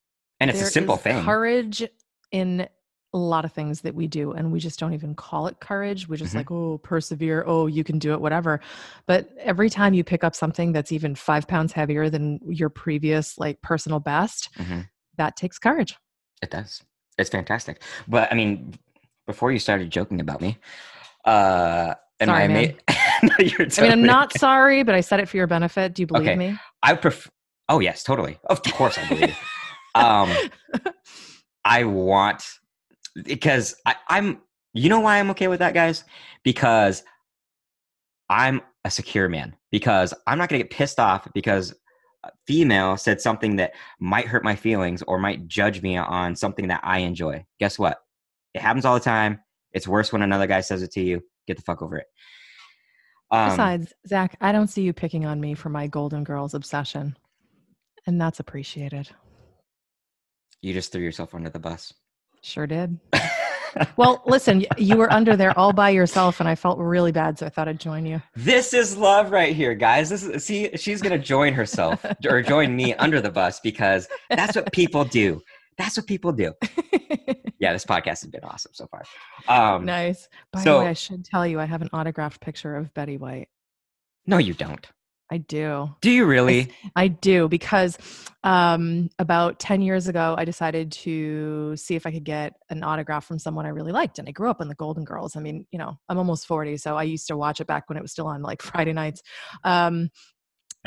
[0.41, 1.23] And it's There a simple thing.
[1.23, 1.87] Courage
[2.31, 2.67] in
[3.13, 6.07] a lot of things that we do, and we just don't even call it courage.
[6.07, 6.37] We just Mhm.
[6.37, 7.43] like, oh, persevere.
[7.45, 8.59] Oh, you can do it, whatever.
[9.05, 13.37] But every time you pick up something that's even five pounds heavier than your previous
[13.37, 14.89] like personal best, Mhm.
[15.17, 15.95] that takes courage.
[16.41, 16.81] It does.
[17.17, 17.81] It's fantastic.
[18.07, 18.73] But I mean,
[19.27, 20.57] before you started joking about me,
[21.25, 22.81] uh, and Sorry, I made.
[23.23, 24.39] no, you're I mean, I'm not okay.
[24.39, 25.93] sorry, but I said it for your benefit.
[25.93, 26.35] Do you believe Okay.
[26.35, 26.57] me?
[26.81, 27.29] I prefer.
[27.69, 28.39] Oh yes, totally.
[28.45, 29.37] Of course, I believe.
[29.95, 30.35] um,
[31.63, 32.43] I want
[33.23, 34.41] because I, I'm.
[34.75, 36.03] You know why I'm okay with that, guys?
[36.43, 37.03] Because
[38.29, 39.55] I'm a secure man.
[39.71, 41.73] Because I'm not gonna get pissed off because
[42.23, 46.69] a female said something that might hurt my feelings or might judge me on something
[46.69, 47.45] that I enjoy.
[47.59, 47.99] Guess what?
[48.53, 49.41] It happens all the time.
[49.73, 51.21] It's worse when another guy says it to you.
[51.47, 52.07] Get the fuck over it.
[53.31, 57.17] Um, Besides, Zach, I don't see you picking on me for my Golden Girls obsession,
[58.05, 59.09] and that's appreciated.
[60.61, 61.93] you just threw yourself under the bus.
[62.43, 62.99] Sure did.
[63.97, 67.47] Well, listen, you were under there all by yourself, and I felt really bad, so
[67.47, 68.21] I thought I'd join you.
[68.35, 70.09] This is love right here, guys.
[70.09, 74.55] This is see, she's gonna join herself or join me under the bus because that's
[74.55, 75.41] what people do.
[75.77, 76.53] That's what people do.
[77.59, 79.03] Yeah, this podcast has been awesome so far.
[79.47, 80.27] Um, nice.
[80.51, 83.47] By the way, I should tell you, I have an autographed picture of Betty White.
[84.27, 84.85] no, you don't.
[85.31, 85.89] I do.
[86.01, 86.71] Do you really?
[86.95, 87.97] I do because
[88.43, 93.25] um, about 10 years ago, I decided to see if I could get an autograph
[93.25, 94.19] from someone I really liked.
[94.19, 95.35] And I grew up on the Golden Girls.
[95.35, 97.97] I mean, you know, I'm almost 40, so I used to watch it back when
[97.97, 99.21] it was still on like Friday nights.
[99.63, 100.09] Um,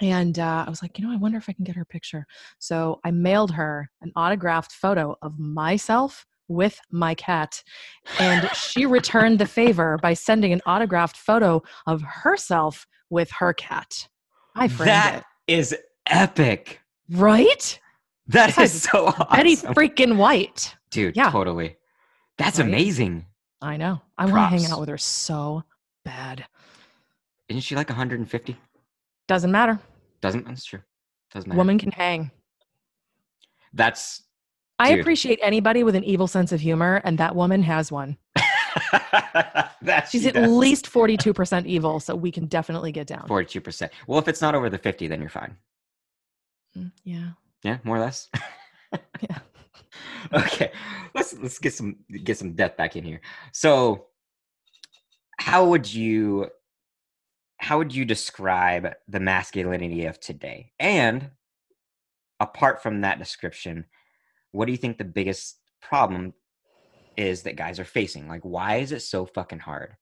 [0.02, 2.26] and uh, I was like, you know, I wonder if I can get her picture.
[2.58, 7.62] So I mailed her an autographed photo of myself with my cat.
[8.18, 14.08] And she returned the favor by sending an autographed photo of herself with her cat.
[14.56, 15.52] I framed That it.
[15.58, 16.80] is epic.
[17.10, 17.78] Right?
[18.28, 20.74] That is so awesome, Betty freaking White.
[20.90, 21.16] dude.
[21.16, 21.30] yeah.
[21.30, 21.76] Totally.
[22.38, 22.66] That's Right?
[22.68, 23.26] amazing.
[23.62, 24.00] I know.
[24.18, 25.62] I want to hang out with her so
[26.04, 26.44] bad.
[27.48, 28.56] Isn't she like 150?
[29.28, 29.78] Doesn't matter.
[30.20, 30.80] Doesn't that's true.
[31.32, 31.56] Doesn't matter.
[31.58, 32.30] Woman can hang.
[33.72, 34.22] That's
[34.78, 38.18] I appreciate anybody with an evil sense of humor, and that woman has one.
[39.82, 43.26] that's She's at least 42% evil, so we can definitely get down.
[43.28, 43.90] 42%.
[44.06, 45.56] Well, if it's not over the 50, then you're fine.
[46.76, 47.30] Mm, Yeah.
[47.62, 48.28] Yeah, more or less.
[49.20, 49.38] Yeah.
[50.32, 50.70] okay,
[51.14, 53.20] let's let's get some get some death back in here.
[53.52, 54.06] So,
[55.38, 56.48] how would you
[57.58, 60.72] how would you describe the masculinity of today?
[60.78, 61.30] And
[62.38, 63.86] apart from that description,
[64.52, 66.34] what do you think the biggest problem
[67.16, 68.28] is that guys are facing?
[68.28, 69.96] Like, why is it so fucking hard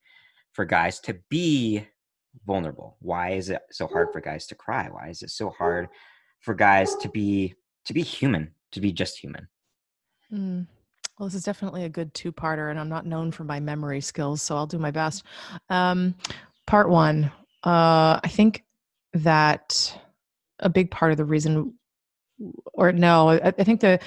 [0.53, 1.87] for guys to be
[2.47, 2.97] vulnerable?
[3.01, 4.89] Why is it so hard for guys to cry?
[4.91, 5.89] Why is it so hard
[6.41, 7.55] for guys to be
[7.87, 9.49] to be human, to be just human?
[10.33, 10.67] Mm.
[11.19, 14.01] Well, this is definitely a good two parter, and I'm not known for my memory
[14.01, 15.23] skills, so I'll do my best.
[15.71, 16.17] Um,
[16.67, 17.31] part one
[17.65, 18.63] uh, I think
[19.15, 19.99] that
[20.61, 21.75] a big part of the reason,
[22.75, 23.99] or no, I think the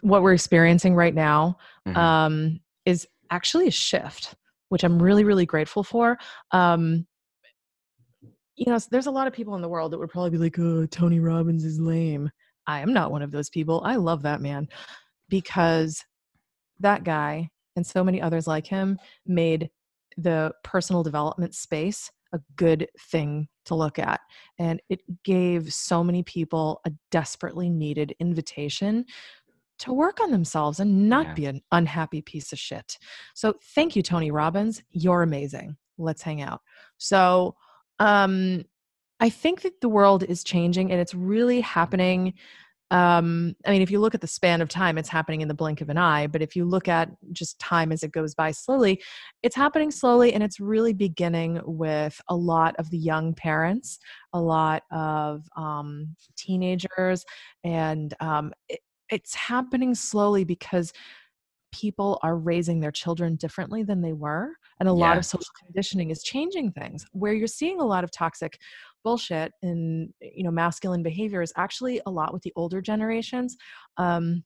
[0.00, 1.96] what we're experiencing right now Mhm.
[1.96, 4.34] um, is actually a shift,
[4.68, 6.18] which I'm really, really grateful for.
[6.50, 7.06] Um,
[8.56, 10.58] you know, there's a lot of people in the world that would probably be like,
[10.58, 12.30] oh, Tony Robbins is lame.
[12.66, 13.82] I am not one of those people.
[13.84, 14.68] I love that man
[15.28, 16.04] because
[16.80, 19.70] that guy and so many others like him made
[20.16, 24.20] the personal development space a good thing to look at.
[24.58, 29.04] And it gave so many people a desperately needed invitation
[29.82, 31.34] to work on themselves and not Yeah.
[31.34, 32.98] be an unhappy piece of shit.
[33.34, 34.82] So thank you, Tony Robbins.
[34.90, 35.76] You're amazing.
[35.98, 36.60] Let's hang out.
[36.98, 37.54] So
[37.98, 38.64] um
[39.20, 42.34] I think that the world is changing and it's really happening
[42.92, 45.54] um, I mean, if you look at the span of time, it's happening in the
[45.54, 46.26] blink of an eye.
[46.26, 49.02] But if you look at just time as it goes by slowly,
[49.42, 53.98] it's happening slowly and it's really beginning with a lot of the young parents,
[54.34, 57.24] a lot of um, teenagers,
[57.64, 58.80] and um, it,
[59.12, 60.92] it's happening slowly because
[61.72, 66.10] people are raising their children differently than they were and a lot of social conditioning
[66.10, 68.58] is changing things where you're seeing a lot of toxic
[69.04, 73.56] bullshit and you know masculine behavior is actually a lot with the older generations
[73.96, 74.44] um,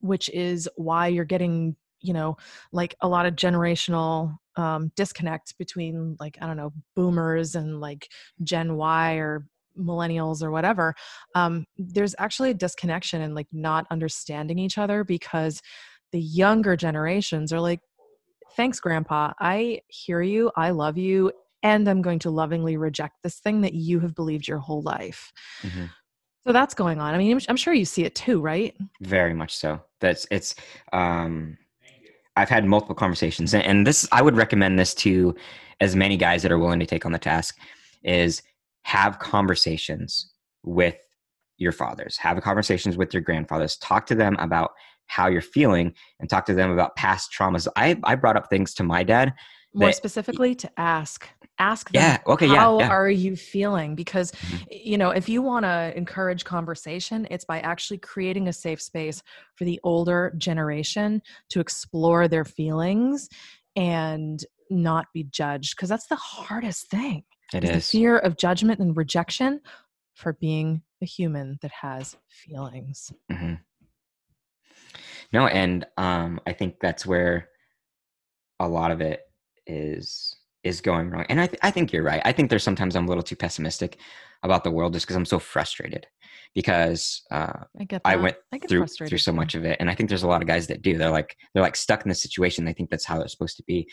[0.00, 2.36] which is why you're getting you know
[2.72, 8.08] like a lot of generational um, disconnect between like i don't know boomers and like
[8.42, 9.46] gen y or
[9.78, 10.94] millennials or whatever
[11.34, 15.62] um, there's actually a disconnection and like not understanding each other because
[16.12, 17.80] the younger generations are like
[18.56, 19.32] thanks grandpa.
[19.40, 20.50] I hear you.
[20.56, 21.32] I love you
[21.64, 25.32] and i'm going to lovingly reject this thing that you have believed your whole life.
[25.62, 25.86] Mm-hmm.
[26.46, 27.14] so that's going on.
[27.14, 28.76] I mean i'm sure you see it too right?
[29.00, 29.80] Very much so.
[30.00, 30.54] That's it's
[30.92, 31.56] um
[32.36, 35.34] i've had multiple conversations and this i would recommend this to
[35.80, 37.58] as many guys that are willing to take on the task
[38.02, 38.42] is
[38.84, 40.96] have conversations with
[41.58, 44.72] your fathers have conversations with your grandfathers talk to them about
[45.06, 48.74] how you're feeling and talk to them about past traumas i i brought up things
[48.74, 49.32] to my dad
[49.74, 52.92] more specifically to ask ask them yeah okay how yeah, yeah.
[52.92, 54.64] are you feeling because mm-hmm.
[54.70, 59.22] you know if you want to encourage conversation it's by actually creating a safe space
[59.54, 63.28] for the older generation to explore their feelings
[63.76, 67.22] and not be judged because that's the hardest thing
[67.54, 69.60] it is, the fear of judgment and rejection
[70.14, 73.12] for being a human that has feelings.
[73.30, 73.54] Mm-hmm.
[75.32, 77.48] no and um i think that's where
[78.60, 79.22] a lot of it
[79.66, 82.22] is is going wrong and i, th- I think you're right.
[82.24, 83.98] I think there's sometimes i'm a little too pessimistic
[84.42, 86.06] about the world just because i'm so frustrated
[86.54, 89.94] because uh, I, get I went I through through so much of it and i
[89.94, 90.98] think there's a lot of guys that do.
[90.98, 92.64] They're like they're like stuck in this situation.
[92.64, 93.88] They think that's how they're supposed to be.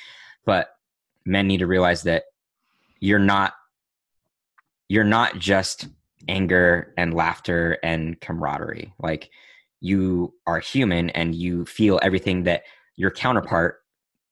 [0.45, 0.69] But
[1.25, 2.23] men need to realize that
[2.99, 3.53] you're not
[4.89, 5.87] you're not just
[6.27, 8.93] anger and laughter and camaraderie.
[8.99, 9.29] Like
[9.79, 12.63] you are human and you feel everything that
[12.95, 13.77] your counterpart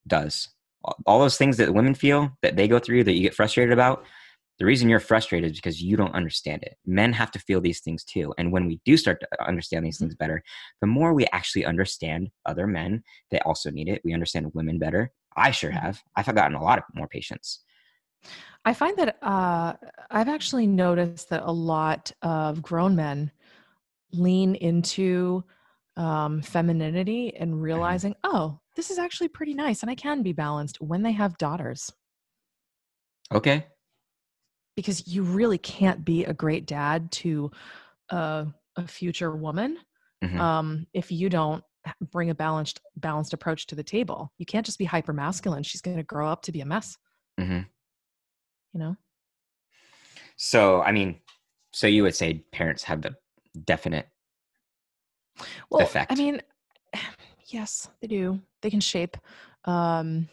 [0.08, 0.50] does.
[1.06, 4.04] All those things that women feel that they go through that you get frustrated about
[4.60, 6.78] the reason you're frustrated is because you don't understand it.
[6.84, 8.34] Men have to feel these things too.
[8.40, 10.44] And when we do start to understand these things better
[10.82, 15.12] the more we actually understand other men they also need it we understand women better.
[15.36, 15.86] I sure mm-hmm.
[15.86, 16.02] have.
[16.16, 17.64] I've gotten a lot of more patience
[18.68, 19.74] I find that uh,
[20.12, 23.32] I've actually noticed that a lot of grown men
[24.12, 25.46] lean into
[25.96, 27.62] um, femininity and mm-hmm.
[27.62, 31.38] realizing, oh, this is actually pretty nice and I can be balanced when they have
[31.38, 31.90] daughters.
[33.34, 33.66] Okay.
[34.76, 37.50] Because you really can't be a great dad to
[38.10, 39.78] a, a future woman
[40.22, 40.42] mm-hmm.
[40.42, 41.64] um, if you don't
[42.02, 44.30] bring a balanced balanced approach to the table.
[44.38, 45.64] You can't just be hyper masculine.
[45.64, 46.98] She's going to grow up to be a mess.
[47.40, 47.62] Mm-hmm
[48.78, 48.96] you know?
[50.36, 51.20] So i mean
[51.74, 53.16] so you would say parents have the
[53.66, 54.08] definite
[55.72, 56.12] well effect.
[56.12, 56.42] i mean
[57.48, 58.40] yes they do.
[58.62, 59.18] They can shape
[59.66, 60.28] um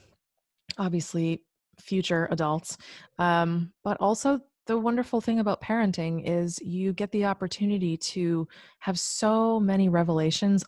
[0.79, 1.43] obviously
[1.81, 2.77] future adults.
[3.19, 8.49] Um but also the wonderful thing about parenting is you get the opportunity to
[8.81, 10.65] have so many revelations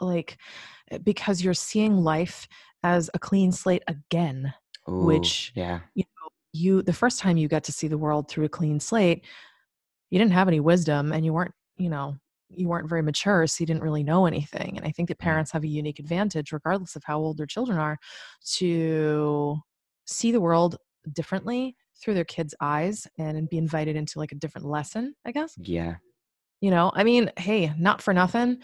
[0.00, 0.38] like
[1.02, 2.46] because you're seeing life
[2.82, 4.52] as a clean slate again
[4.88, 5.80] Ooh, which yeah.
[5.94, 6.04] you
[6.52, 9.24] you the first time you got to see the world through a clean slate
[10.10, 12.14] you didn't have any wisdom and you weren't you know
[12.50, 15.30] you weren't very mature so you didn't really know anything and i think that mm-hmm.
[15.30, 17.98] parents have a unique advantage regardless of how old their children are
[18.44, 19.56] to
[20.06, 20.76] see the world
[21.12, 25.54] differently through their kids eyes and be invited into like a different lesson i guess
[25.58, 25.94] yeah
[26.60, 28.58] you know i mean hey not for nothing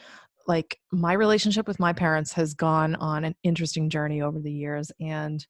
[0.47, 4.91] like my relationship with my parents has gone on an interesting journey over the years
[5.01, 5.47] and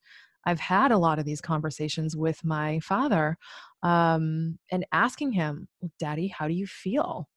[0.48, 3.36] I've had a lot of these conversations with my father
[3.82, 7.28] um, and asking him, well, Daddy, how do you feel?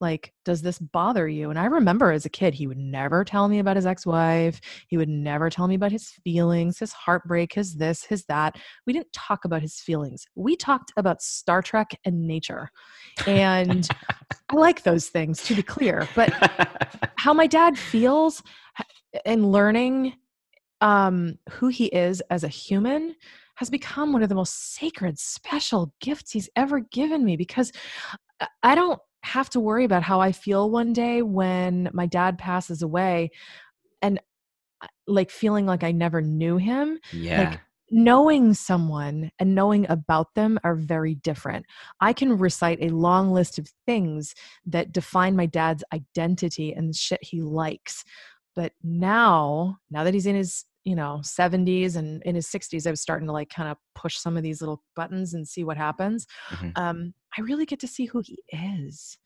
[0.00, 1.50] Like, does this bother you?
[1.50, 4.60] And I remember as a kid, he would never tell me about his ex wife.
[4.86, 8.56] He would never tell me about his feelings, his heartbreak, his this, his that.
[8.86, 10.24] We didn't talk about his feelings.
[10.36, 12.68] We talked about Star Trek and nature.
[13.26, 13.88] And
[14.48, 16.08] I like those things, to be clear.
[16.14, 16.32] But
[17.16, 18.44] how my dad feels
[19.24, 20.14] and learning
[20.80, 23.14] um, who he is as a human
[23.56, 27.72] has become one of the most sacred, special gifts he's ever given me because
[28.62, 32.82] I don't have to worry about how I feel one day when my dad passes
[32.82, 33.30] away
[34.02, 34.20] and
[35.06, 36.98] like feeling like I never knew him.
[37.12, 37.50] Yeah.
[37.50, 37.60] Like,
[37.90, 41.64] knowing someone and knowing about them are very different.
[42.00, 44.34] I can recite a long list of things
[44.66, 48.04] that define my dad's identity and shit he likes.
[48.56, 52.90] But now, now that he's in his you know 70s and in his 60s i
[52.90, 55.78] was starting to like kind of push some of these little buttons and see what
[55.78, 56.26] happens.
[56.50, 56.70] Mm-hmm.
[56.76, 59.16] um, i really get to see who he is.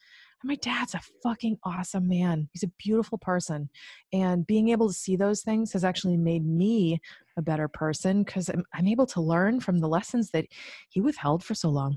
[0.41, 2.49] And my dad's a fucking awesome man.
[2.53, 3.69] He's a beautiful person.
[4.13, 7.01] And being able to see those things has actually made me
[7.37, 10.47] a better person because I'm, I'm able to learn from the lessons that
[10.91, 11.97] he withheld for so long.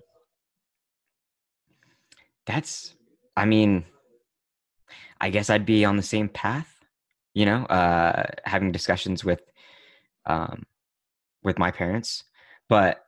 [2.48, 2.96] That's
[3.38, 3.86] i mean
[5.20, 6.81] i guess i'd be on the same path
[7.34, 9.42] you know uh having discussions with
[10.26, 10.64] um,
[11.44, 12.24] with my parents,
[12.70, 13.04] but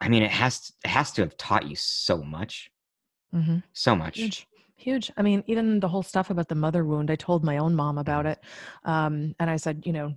[0.00, 2.70] I mean, it has it has to have taught you so much,
[3.34, 3.58] Mm-hmm.
[3.72, 4.16] so much.
[4.16, 4.46] Huge,
[4.76, 5.12] huge.
[5.16, 7.98] I mean, even the whole stuff about the mother wound, I told my own mom
[7.98, 8.40] about it.
[8.84, 10.14] Um, and I said, you know,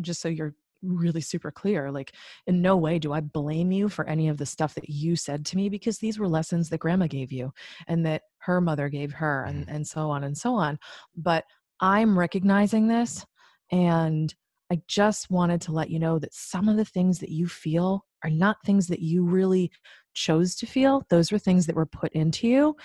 [0.00, 2.12] just so you're really super clear, like,
[2.46, 5.44] in no way do I blame you for any of the stuff that you said
[5.46, 7.52] to me because these were lessons that grandma gave you
[7.88, 10.78] and that her mother gave her and, and so on and so on.
[11.16, 11.44] But
[11.80, 13.24] I'm recognizing this
[13.70, 14.34] and
[14.70, 18.04] I just wanted to let you know that some of the things that you feel
[18.24, 19.70] are not things that you really
[20.14, 21.04] chose to feel.
[21.08, 22.76] Those were things that were put into you.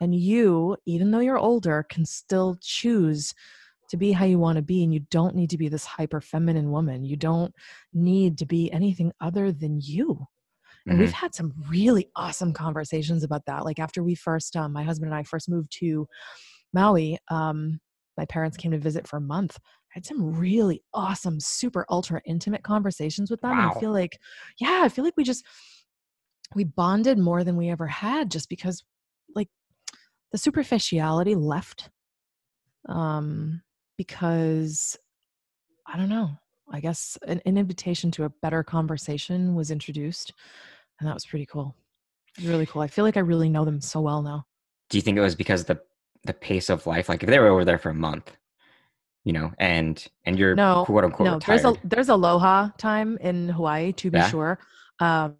[0.00, 3.34] And you, even though you're older, can still choose
[3.90, 4.82] to be how you want to be.
[4.82, 7.04] And you don't need to be this hyper feminine woman.
[7.04, 7.54] You don't
[7.92, 10.26] need to be anything other than you.
[10.88, 11.00] And Mhm.
[11.00, 13.64] we've had some really awesome conversations about that.
[13.64, 16.08] Like after we first, um, my husband and I first moved to
[16.72, 17.80] Maui, um,
[18.18, 19.56] my parents came to visit for a month.
[19.62, 23.52] I had some really awesome, super ultra intimate conversations with them.
[23.52, 24.18] And I feel like,
[24.58, 25.46] yeah, I feel like we just
[26.54, 28.84] we bonded more than we ever had just because
[29.34, 29.48] like
[30.32, 31.90] the superficiality left.
[32.88, 33.62] Um,
[33.96, 34.98] because
[35.86, 36.30] I don't know.
[36.70, 40.34] I guess an, an invitation to a better conversation was introduced,
[40.98, 41.74] and that was pretty cool.
[42.36, 42.82] It was really cool.
[42.82, 44.44] I feel like I really know them so well now.
[44.90, 45.80] Do you think it was because the
[46.28, 47.08] the pace of life?
[47.08, 48.30] Like if they were over there for a month,
[49.24, 51.60] you know, and and you're No, quote unquote no, retired.
[51.64, 54.28] there's a there's aloha time in Hawaii to be Yeah?
[54.28, 54.58] sure.
[55.00, 55.36] Um,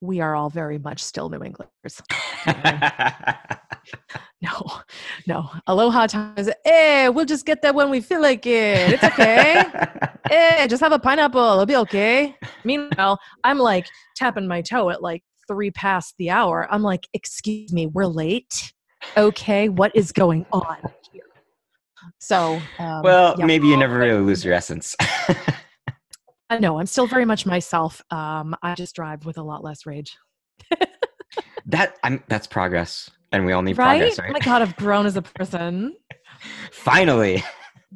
[0.00, 2.02] we are all very much still New Englanders.
[4.40, 4.72] No,
[5.28, 7.06] no, aloha time is eh.
[7.08, 8.92] We'll just get that when we feel like it.
[8.94, 9.64] It's okay.
[10.30, 11.40] eh, just have a pineapple.
[11.52, 12.34] It'll be okay.
[12.64, 16.66] Meanwhile, I'm like tapping my toe at like three past the hour.
[16.72, 18.72] I'm like, excuse me, we're late.
[19.16, 20.76] Okay, what is going on
[21.10, 21.22] here?
[22.18, 23.46] So, um, well, yeah.
[23.46, 24.96] maybe you never really lose your essence.
[26.50, 28.02] I know I'm still very much myself.
[28.10, 30.16] Um, I just drive with a lot less rage.
[31.66, 34.00] that I'm that's progress, and we all need Right?
[34.00, 34.32] progress, Oh right?
[34.32, 35.96] my God, I've grown as a person.
[36.72, 37.42] Finally.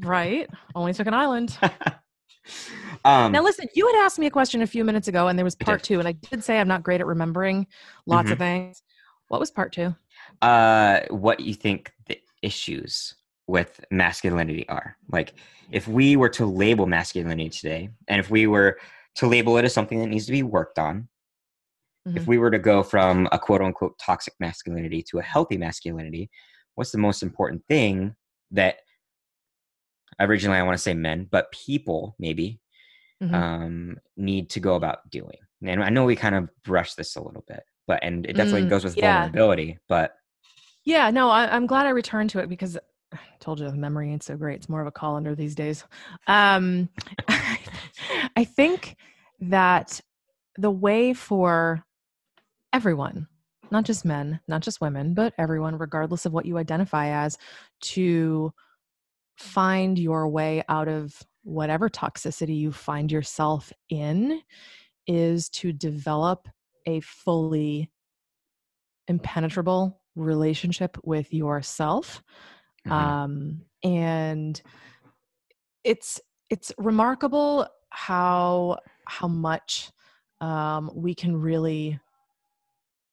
[0.01, 0.49] Right?
[0.75, 1.57] Only took an island.
[3.05, 5.45] um, Now, listen, you had asked me a question a few minutes ago, and there
[5.45, 7.67] was part two, and I did say I'm not great at remembering
[8.07, 8.33] lots Mm-hmm.
[8.33, 8.83] of things.
[9.29, 9.95] What was part two?
[10.43, 13.15] Uh, what you think the issues
[13.47, 14.97] with masculinity are?
[15.11, 15.35] Like,
[15.71, 18.79] if we were to label masculinity today, and if we were
[19.17, 21.09] to label it as something that needs to be worked on,
[22.15, 22.27] if Mhm.
[22.27, 26.31] we were to go from a quote unquote toxic masculinity to a healthy masculinity,
[26.75, 28.15] what's the most important thing
[28.53, 28.77] that
[30.21, 32.61] originally I want to say men, but people maybe
[33.23, 33.35] Mhm.
[33.35, 35.39] um, need to go about doing?
[35.63, 38.67] And I know we kind of brushed this a little bit, but and it definitely
[38.67, 39.31] Mm, goes with yeah.
[39.31, 40.17] vulnerability, but
[40.85, 42.77] Yeah, no, I, I'm glad I returned to it because
[43.13, 44.57] I told you the memory ain't so great.
[44.57, 45.85] It's more of a colander these days.
[46.27, 46.89] Um,
[48.37, 48.97] I think
[49.41, 50.01] that
[50.57, 51.85] the way for
[52.73, 53.29] everyone,
[53.71, 57.37] not just men, not just women, but everyone, regardless of what you identify as,
[57.81, 58.53] to
[59.37, 64.41] find your way out of whatever toxicity you find yourself in
[65.07, 66.49] is to develop
[66.87, 67.91] a fully
[69.09, 72.23] impenetrable relationship with yourself
[72.85, 74.63] mhm, um, and
[75.85, 76.21] it's
[76.51, 79.91] it's remarkable how how much
[80.41, 81.99] um, we can really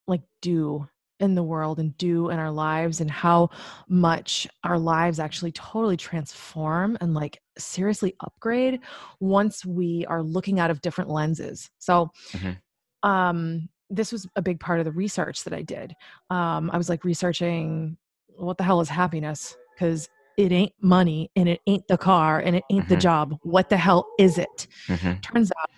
[0.07, 0.87] like do
[1.19, 3.49] in the world and do in our lives and how
[3.87, 8.79] much our lives actually totally transform and like seriously upgrade
[9.19, 12.61] once we are looking out of different lenses so Mhm.
[13.03, 15.93] Um this was a big part of the research that i did
[16.29, 17.97] um i was like researching
[18.37, 22.55] what the hell is happiness because it ain't money and it ain't the car and
[22.55, 23.01] it ain't the Mhm.
[23.01, 25.21] job what the hell is it mhm.
[25.21, 25.69] turns out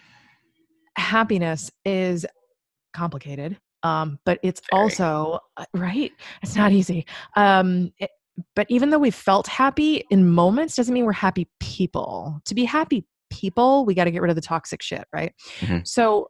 [0.97, 2.26] happiness is
[2.93, 4.82] complicated um, but it's Very.
[4.82, 6.11] also uh, right
[6.41, 7.05] it's not easy
[7.36, 8.11] um, it-
[8.53, 12.65] but even though we felt happy in moments doesn't mean we're happy people to be
[12.65, 15.86] happy people we got to get rid of the toxic shit right Mhm.
[15.88, 16.28] so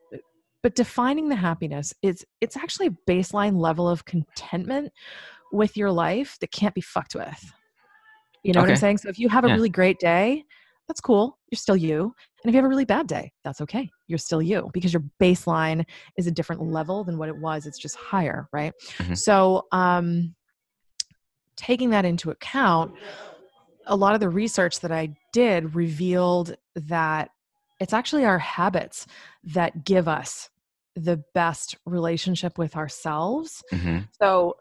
[0.66, 4.92] but defining the happiness it's it's actually a baseline level of contentment
[5.52, 7.54] with your life that can't be fucked with
[8.42, 9.54] you know what i'm saying so if you have a Yeah.
[9.54, 10.44] really great day
[10.88, 12.02] that's cool you're still you
[12.44, 15.04] and if you have a really bad day that's okay you're still you because your
[15.22, 15.86] baseline
[16.18, 19.16] is a different level than what it was it's just higher right Mhm.
[19.16, 20.34] so um
[21.58, 22.92] taking that into account
[23.86, 27.30] a lot of the research that i did revealed that
[27.80, 29.06] it's actually our habits
[29.44, 30.50] that give us
[30.96, 34.08] the best relationship with ourselves Mhm.
[34.22, 34.56] so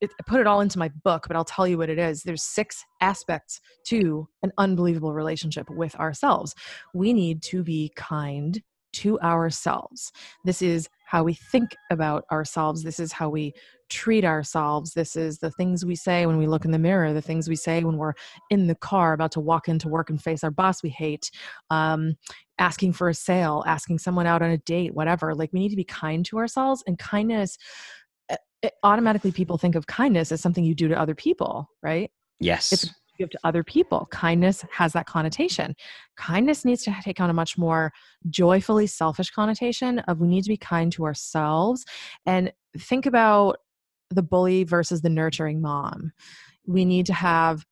[0.00, 2.22] it, I put it all into my book, but I'll tell you what it is.
[2.22, 6.54] There's six aspects to an unbelievable relationship with ourselves.
[6.94, 8.62] We need to be kind
[8.96, 10.12] to ourselves.
[10.44, 12.82] This is how we think about ourselves.
[12.82, 13.52] This is how we
[13.88, 14.94] treat ourselves.
[14.94, 17.56] This is the things we say when we look in the mirror, the things we
[17.56, 18.14] say when we're
[18.50, 21.30] in the car about to walk into work and face our boss we hate,
[21.70, 22.16] um,
[22.58, 25.34] asking for a sale, asking someone out on a date, whatever.
[25.34, 27.58] Like we need to be kind to ourselves, and kindness.
[28.28, 32.10] It, eh, automatically, people think of kindness as something you do to other people, right?
[32.40, 32.72] Yes.
[32.72, 34.08] It's give to other people.
[34.10, 35.74] Kindness has that connotation.
[36.16, 37.92] Kindness needs to take on a much more
[38.28, 41.84] joyfully selfish connotation of we need to be kind to ourselves
[42.24, 43.58] and think about
[44.10, 46.12] the bully versus the nurturing mom.
[46.66, 47.64] We need to have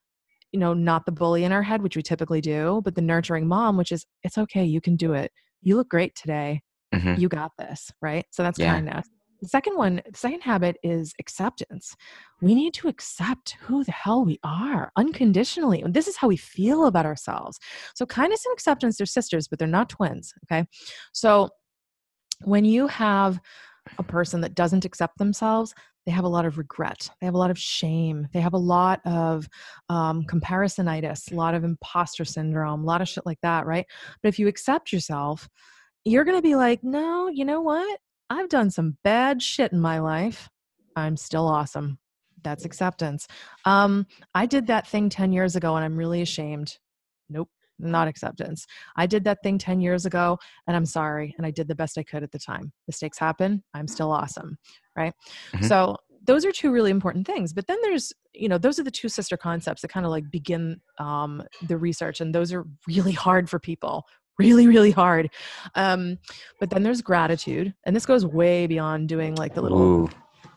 [0.52, 3.48] you know not the bully in our head which we typically do but the nurturing
[3.48, 5.32] mom which is it's okay you can do it
[5.62, 6.62] you look great today
[6.94, 7.20] mm-hmm.
[7.20, 8.72] you got this right so that's yeah.
[8.72, 9.08] kindness
[9.44, 11.94] the second one, second habit is acceptance.
[12.40, 15.84] We need to accept who the hell we are unconditionally.
[15.86, 17.58] This is how we feel about ourselves.
[17.94, 20.32] So, kindness and acceptance, they're sisters, but they're not twins.
[20.44, 20.66] Okay.
[21.12, 21.50] So,
[22.42, 23.40] when you have
[23.98, 25.74] a person that doesn't accept themselves,
[26.06, 27.08] they have a lot of regret.
[27.20, 28.28] They have a lot of shame.
[28.32, 29.48] They have a lot of
[29.88, 33.86] um, comparisonitis, a lot of imposter syndrome, a lot of shit like that, right?
[34.22, 35.48] But if you accept yourself,
[36.04, 38.00] you're going to be like, no, you know what?
[38.30, 40.48] I've done some bad shit in my life.
[40.96, 41.98] I'm still awesome.
[42.42, 43.26] That's acceptance.
[43.64, 46.78] Um, I did that thing 10 years ago and I'm really ashamed.
[47.28, 47.48] Nope,
[47.78, 48.66] not acceptance.
[48.96, 51.34] I did that thing 10 years ago and I'm sorry.
[51.38, 52.72] And I did the best I could at the time.
[52.86, 53.62] Mistakes happen.
[53.72, 54.56] I'm still awesome.
[54.96, 55.14] Right.
[55.52, 55.66] Mm-hmm.
[55.66, 55.96] So
[56.26, 57.52] those are two really important things.
[57.52, 60.30] But then there's, you know, those are the two sister concepts that kind of like
[60.30, 62.20] begin um, the research.
[62.20, 64.04] And those are really hard for people,
[64.38, 65.30] really really hard
[65.74, 66.18] um
[66.60, 70.10] but then there's gratitude and this goes way beyond doing like the little Ooh,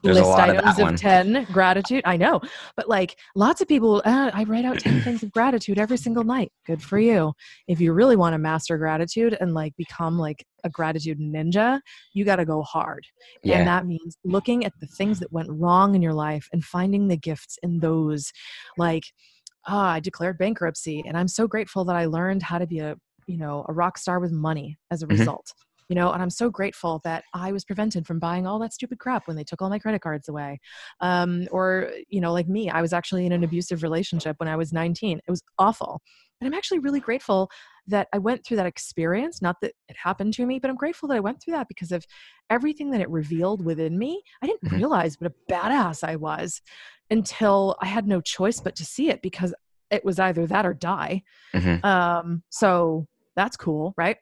[0.03, 2.39] list items of, of 10 gratitude i know
[2.75, 6.23] but like lots of people uh, i write out 10 things of gratitude every single
[6.23, 7.33] night good for you
[7.67, 11.79] if you really want to master gratitude and like become like a gratitude ninja
[12.13, 13.05] you got to go hard
[13.43, 13.57] yeah.
[13.57, 17.07] and that means looking at the things that went wrong in your life and finding
[17.07, 18.31] the gifts in those
[18.77, 19.03] like
[19.69, 22.95] oh, I declared bankruptcy and I'm so grateful that I learned how to be a
[23.27, 25.19] you know a rock star with money as a mm-hmm.
[25.19, 25.53] result
[25.89, 28.99] you know and i'm so grateful that i was prevented from buying all that stupid
[28.99, 30.59] crap when they took all my credit cards away
[31.01, 34.55] um, or you know like me i was actually in an abusive relationship when i
[34.55, 36.01] was 19 it was awful
[36.39, 37.49] but i'm actually really grateful
[37.85, 41.07] that i went through that experience not that it happened to me but i'm grateful
[41.07, 42.05] that i went through that because of
[42.49, 44.77] everything that it revealed within me i didn't mm-hmm.
[44.77, 46.61] realize what a badass i was
[47.09, 49.53] until i had no choice but to see it because
[49.89, 51.23] it was either that or die
[51.53, 51.85] mm-hmm.
[51.85, 53.07] um, so
[53.37, 54.17] that's cool, right?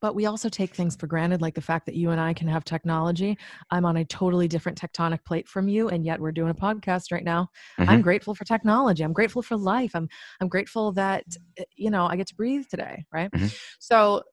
[0.00, 2.48] But we also take things for granted, like the fact that you and I can
[2.48, 3.38] have technology.
[3.70, 7.12] I'm on a totally different tectonic plate from you, and yet we're doing a podcast
[7.12, 7.50] right now.
[7.78, 7.88] Mm-hmm.
[7.88, 9.04] I'm grateful for technology.
[9.04, 9.92] I'm grateful for life.
[9.94, 10.08] I'm
[10.40, 11.24] I'm grateful that
[11.56, 13.30] eh, you know I get to breathe today, right?
[13.30, 13.46] Mm-hmm.
[13.78, 14.24] So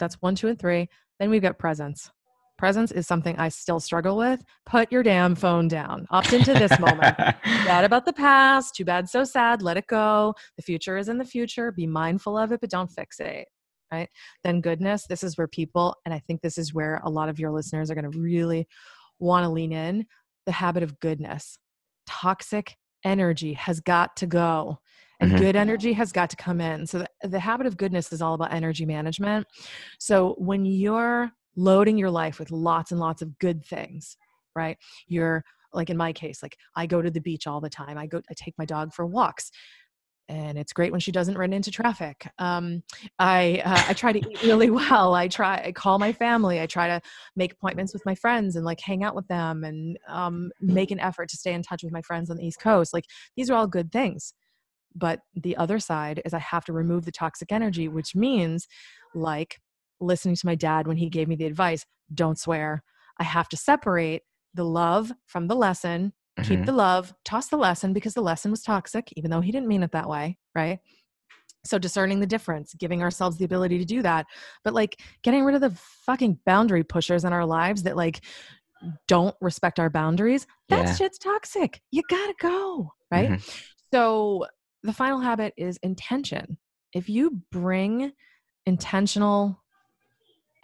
[0.00, 0.88] that's one, two, and three.
[1.20, 2.10] Then we've got presence.
[2.64, 4.42] Presence is something I still struggle with.
[4.64, 6.06] Put your damn phone down.
[6.10, 7.14] Opt into this moment.
[7.44, 8.74] bad about the past.
[8.74, 9.60] Too bad, so sad.
[9.60, 10.32] Let it go.
[10.56, 11.72] The future is in the future.
[11.72, 13.44] Be mindful of it, but don't fixate.
[13.92, 14.08] Right?
[14.44, 15.06] Then goodness.
[15.06, 17.90] This is where people, and I think this is where a lot of your listeners
[17.90, 18.66] are going to really
[19.18, 20.06] want to lean in.
[20.46, 21.58] The habit of goodness.
[22.06, 24.78] Toxic energy has got to go
[25.20, 25.42] and mm-hmm.
[25.42, 26.86] good energy has got to come in.
[26.86, 29.46] So the, the habit of goodness is all about energy management.
[29.98, 34.16] So when you're loading your life with lots and lots of good things,
[34.54, 34.76] right?
[35.06, 37.98] You're like in my case, like I go to the beach all the time.
[37.98, 39.50] I go, I take my dog for walks
[40.28, 42.28] and it's great when she doesn't run into traffic.
[42.38, 42.82] Um,
[43.18, 45.14] I uh, I try to eat really well.
[45.14, 46.60] I try I call my family.
[46.60, 47.00] I try to
[47.36, 51.00] make appointments with my friends and like hang out with them and um, make an
[51.00, 52.94] effort to stay in touch with my friends on the East Coast.
[52.94, 53.04] Like
[53.36, 54.34] these are all good things.
[54.96, 58.68] But the other side is I have to remove the toxic energy, which means
[59.12, 59.60] like
[60.04, 62.82] listening to my dad when he gave me the advice don't swear.
[63.18, 64.22] I have to separate
[64.54, 66.48] the love from the lesson, mm-hmm.
[66.48, 69.68] keep the love, toss the lesson because the lesson was toxic, even though he didn't
[69.68, 70.78] mean it that way, right?
[71.64, 74.26] So discerning the difference, giving ourselves the ability to do that,
[74.64, 78.20] but like getting rid of the fucking boundary pushers in our lives that like
[79.08, 80.94] don't respect our boundaries, that yeah.
[80.94, 81.80] shit's toxic.
[81.90, 83.30] You gotta go, right?
[83.30, 83.50] Mm-hmm.
[83.92, 84.46] So
[84.82, 86.58] the final habit is intention.
[86.92, 88.12] If you bring
[88.66, 89.63] intentional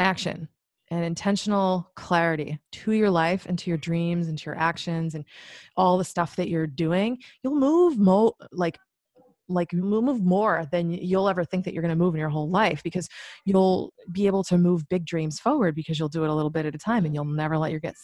[0.01, 0.48] action
[0.90, 5.24] and intentional clarity to your life and to your dreams and to your actions and
[5.76, 7.18] all the stuff that you're doing.
[7.42, 8.78] You'll move mo like
[9.48, 12.48] like move more than you'll ever think that you're going to move in your whole
[12.48, 13.09] life because
[13.44, 16.66] you'll be able to move big dreams forward because you'll do it a little bit
[16.66, 17.94] at a time and you'll never let your get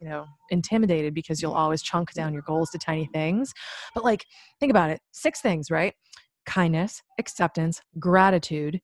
[0.00, 3.52] you know intimidated because you'll always chunk down your goals to tiny things.
[3.94, 4.24] But like
[4.60, 5.00] think about it.
[5.12, 5.94] Six things right?
[6.46, 8.80] Kindness acceptance gratitude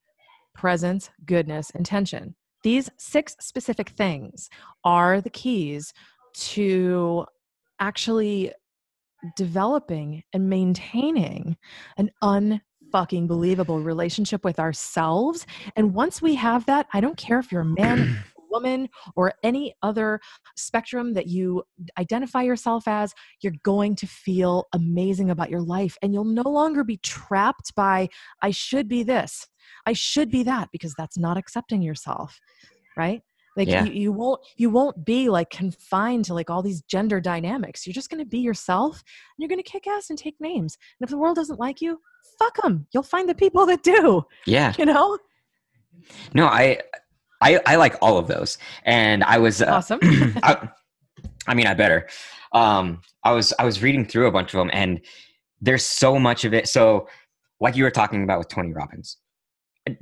[0.54, 4.50] presence goodness intention These six specific things
[4.84, 5.92] are the keys
[6.34, 7.26] to
[7.78, 8.52] actually
[9.36, 11.56] developing and maintaining
[11.96, 15.46] an unfucking believable relationship with ourselves.
[15.76, 19.74] And once we have that, I don't care if you're a man, woman, or any
[19.82, 20.20] other
[20.56, 21.62] spectrum that you
[21.98, 25.96] identify yourself as, you're going to feel amazing about your life.
[26.02, 28.08] And you'll no longer be trapped by,
[28.42, 29.46] I should be this,
[29.86, 32.40] I should be that, because that's not accepting yourself,
[32.96, 33.22] right?
[33.56, 33.84] like yeah.
[33.84, 37.86] you, you won't you won't be like confined to like all these gender dynamics.
[37.86, 40.78] You're just going to be yourself and you're going to kick ass and take names.
[40.98, 42.00] And if the world doesn't like you
[42.38, 44.72] fuck them you'll find the people that do yeah.
[44.78, 45.18] you know?
[46.32, 46.78] No i
[47.40, 48.58] i i like all of those.
[48.84, 50.00] And i was uh, awesome.
[50.02, 50.68] I,
[51.46, 52.08] I mean i better.
[52.52, 55.00] Um i was i was reading through a bunch of them and
[55.60, 56.68] there's so much of it.
[56.68, 57.08] So
[57.60, 59.18] like you were talking about with tony robbins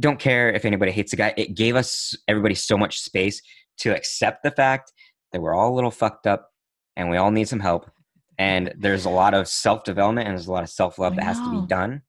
[0.00, 1.34] don't care if anybody hates the guy.
[1.36, 3.40] It gave us everybody so much space
[3.78, 4.92] to accept the fact
[5.32, 6.50] that we're all a little fucked up
[6.96, 7.90] and we all need some help.
[8.38, 11.24] And there's a lot of self development and there's a lot of self love that
[11.24, 12.02] has to be done.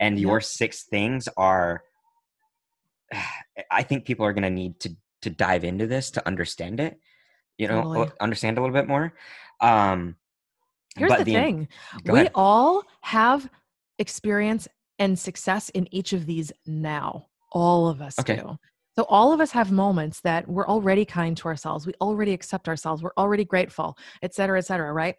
[0.00, 1.82] And your six things are,
[3.70, 6.98] I think people are going to need to to dive into this to understand it.
[7.58, 8.10] You know, totally.
[8.20, 9.14] understand a little bit more.
[9.60, 10.16] Um,
[10.96, 11.68] Here's the, the thing:
[12.04, 12.32] we ahead.
[12.34, 13.48] all have
[13.98, 14.66] experience
[15.02, 17.26] and success in each of these now.
[17.50, 18.36] All of us okay.
[18.36, 18.56] do.
[18.94, 21.86] So all of us have moments that we're already kind to ourselves.
[21.86, 23.02] We already accept ourselves.
[23.02, 25.16] We're already grateful, et cetera, et cetera, right?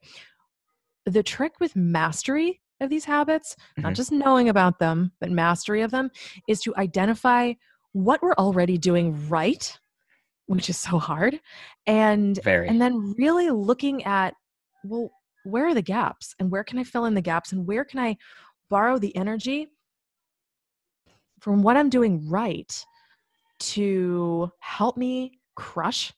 [1.06, 3.82] The trick with mastery of these habits, mm-hmm.
[3.82, 6.12] not just knowing about them, but mastery of them,
[6.48, 7.54] is to identify
[7.92, 9.78] what we're already doing right,
[10.46, 11.40] which is so hard,
[11.88, 12.68] and Very.
[12.68, 14.34] and then really looking at
[14.86, 15.12] well,
[15.44, 18.00] where are the gaps, and where can I fill in the gaps, and where can
[18.00, 18.18] I
[18.70, 19.68] borrow the energy
[21.44, 22.86] from what I'm doing right
[23.60, 26.14] to help me crush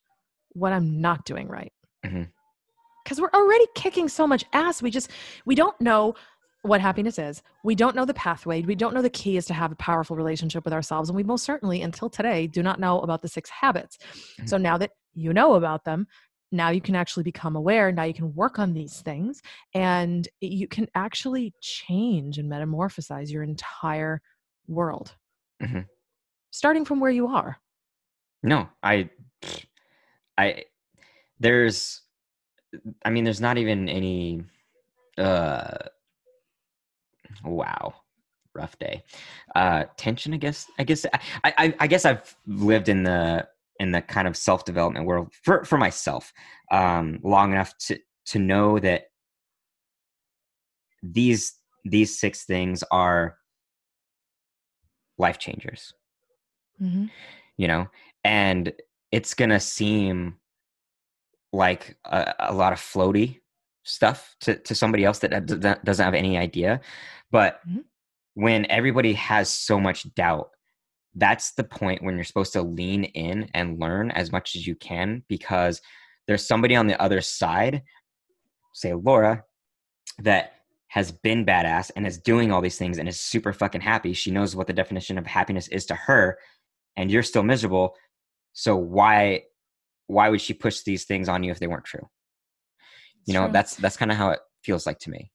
[0.49, 1.73] what I'm not doing right.
[2.03, 3.21] Because mm-hmm.
[3.21, 4.83] we're already kicking so much ass.
[4.83, 5.09] We just,
[5.47, 6.13] we don't know
[6.61, 7.41] what happiness is.
[7.63, 8.61] We don't know the pathway.
[8.61, 11.09] We don't know the key is to have a powerful relationship with ourselves.
[11.09, 13.97] And we most certainly, until today, do not know about the six habits.
[13.97, 14.45] Mm-hmm.
[14.45, 16.05] So now that you know about them,
[16.51, 17.91] now you can actually become aware.
[17.91, 19.41] Now you can work on these things
[19.73, 24.21] and you can actually change and metamorphosize your entire
[24.67, 25.13] world.
[25.61, 25.81] Mm-hmm.
[26.51, 27.57] starting from where you are.
[28.43, 29.09] No i
[30.37, 30.63] i
[31.39, 32.01] there's
[33.03, 34.43] i mean there's not even any
[35.17, 35.77] uh
[37.43, 37.93] wow
[38.53, 39.03] rough day.
[39.55, 41.05] Uh tension i guess i guess
[41.43, 43.47] i i, I guess i've lived in the
[43.79, 46.31] in the kind of self development world for for myself
[46.71, 47.97] um long enough to
[48.27, 49.03] to know that
[51.03, 51.53] these
[51.83, 53.37] these six things are
[55.17, 55.93] life changers
[56.81, 57.05] mm-hmm.
[57.57, 57.87] you know
[58.23, 58.73] and
[59.11, 60.35] it's gonna seem
[61.53, 63.39] like a, a, lot of floaty
[63.83, 65.45] stuff to, to somebody else that
[65.83, 66.81] doesn't have any idea
[67.31, 67.79] but mm-hmm.
[68.33, 70.49] when everybody has so much doubt
[71.15, 74.75] that's the point when you're supposed to lean in and learn as much as you
[74.75, 75.81] can because
[76.27, 77.83] there's somebody on the other side
[78.73, 79.43] say laura
[80.19, 80.54] that
[80.95, 84.13] has been badass and is doing all these things and is super fucking happy.
[84.13, 86.39] She knows what the definition of happiness is to her,
[86.95, 87.95] and you're still miserable.
[88.53, 89.43] So why
[90.07, 92.07] why would she push these things on you if they weren't true?
[93.25, 93.51] You know, true.
[93.51, 95.31] that's that's kind of how it feels like to me.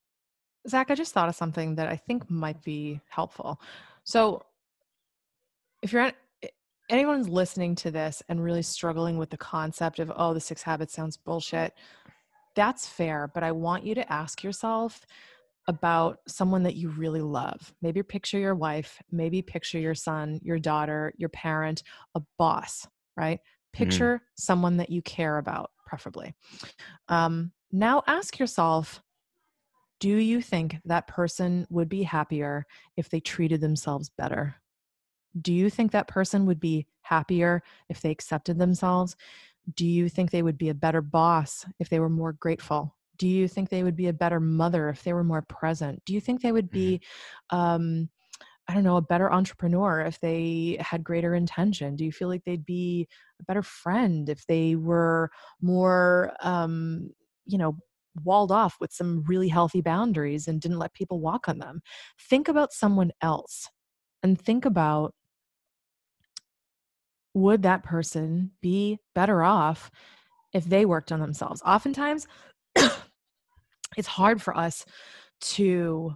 [0.66, 3.60] Zach, I just thought of something that I think might be helpful.
[4.04, 4.42] So
[5.82, 6.10] if you're
[6.88, 10.92] anyone's listening to this and really struggling with the concept of oh the six habits
[10.94, 11.72] sounds bullshit
[12.56, 15.06] that's fair but i want you to ask yourself
[15.70, 17.72] about someone that you really love.
[17.80, 21.84] Maybe picture your wife, maybe picture your son, your daughter, your parent,
[22.16, 23.38] a boss, right?
[23.38, 23.84] Mm-hmm.
[23.84, 24.24] Picture mm-hmm.
[24.34, 26.34] someone that you care about, preferably.
[27.08, 29.00] Um, now ask yourself
[30.00, 32.66] do you think that person would be happier
[32.96, 34.56] if they treated themselves better?
[35.40, 39.14] Do you think that person would be happier if they accepted themselves?
[39.76, 42.96] Do you think they would be a better boss if they were more grateful?
[43.20, 46.12] Do you think they would be a better mother if they were more present do
[46.12, 46.96] you think they would mm-hmm.
[46.96, 47.00] be
[47.50, 48.08] um,
[48.70, 51.96] I don't know, a better entrepreneur if they had greater intention?
[51.96, 53.08] Do you feel like they'd be
[53.40, 55.28] a better friend if they were
[55.60, 57.10] more, um,
[57.46, 57.76] you know,
[58.22, 61.82] walled off with some really healthy boundaries and didn't let people walk on them?
[62.28, 63.68] Think about someone else
[64.22, 65.14] and think about
[67.34, 69.90] would that person be better off
[70.52, 71.60] if they worked on themselves?
[71.66, 72.28] Oftentimes,
[73.96, 74.84] it's hard for us
[75.40, 76.14] to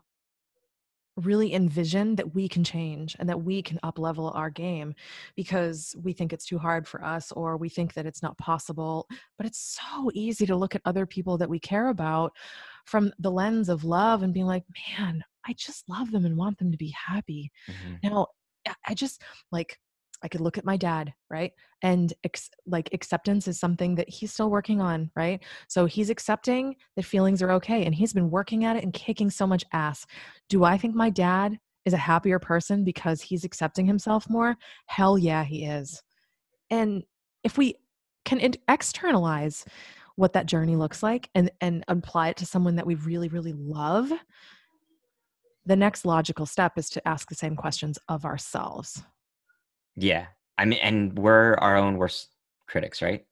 [1.16, 4.94] really envision that we can change and that we can up level our game
[5.36, 9.06] because we think it's too hard for us or we think that it's not possible
[9.36, 12.32] but it's so easy to look at other people that we care about
[12.84, 14.64] from the lens of love and being like
[14.98, 17.94] man i just love them and want them to be happy mm-hmm.
[18.02, 18.26] now
[18.88, 19.22] i just
[19.52, 19.78] like
[20.24, 21.52] I could look at my dad, right?
[21.82, 25.44] And ex- like acceptance is something that he's still working on, right?
[25.68, 29.28] So he's accepting that feelings are okay and he's been working at it and kicking
[29.28, 30.06] so much ass.
[30.48, 34.56] Do I think my dad is a happier person because he's accepting himself more?
[34.86, 36.02] Hell yeah, he is.
[36.70, 37.04] And
[37.44, 37.74] if we
[38.24, 39.66] can externalize
[40.16, 43.52] what that journey looks like and and apply it to someone that we really really
[43.52, 44.10] love,
[45.66, 49.04] the next logical step is to ask the same questions of ourselves
[49.96, 50.26] yeah.
[50.56, 52.28] I mean, and we're our own worst
[52.68, 53.24] critics, right?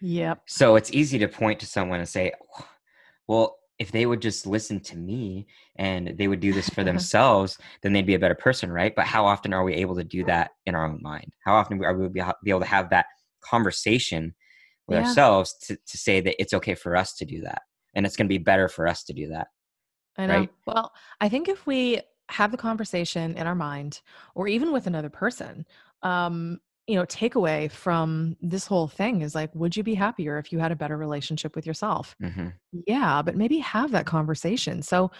[0.00, 0.42] Yep.
[0.46, 2.32] So it's easy to point to someone and say,
[3.28, 7.58] well, if they would just listen to me and they would do this for themselves,
[7.82, 8.94] then they'd be a better person, right?
[8.94, 11.32] But how often are we able to do that in our own mind?
[11.44, 13.06] How often are we be able to have that
[13.42, 14.34] conversation
[14.86, 15.06] with yeah.
[15.06, 17.62] ourselves to, to say that it's okay for us to do that
[17.94, 19.48] and it's going to be better for us to do that?
[20.18, 20.38] I know.
[20.40, 20.50] Right?
[20.66, 24.00] Well, I think if we have the conversation in our mind
[24.34, 25.64] or even with another person
[26.02, 30.52] um you know takeaway from this whole thing is like would you be happier if
[30.52, 32.16] you had a better relationship with yourself?
[32.22, 32.48] Mm-hmm.
[32.86, 34.82] yeah but maybe have that conversation.
[34.82, 35.10] So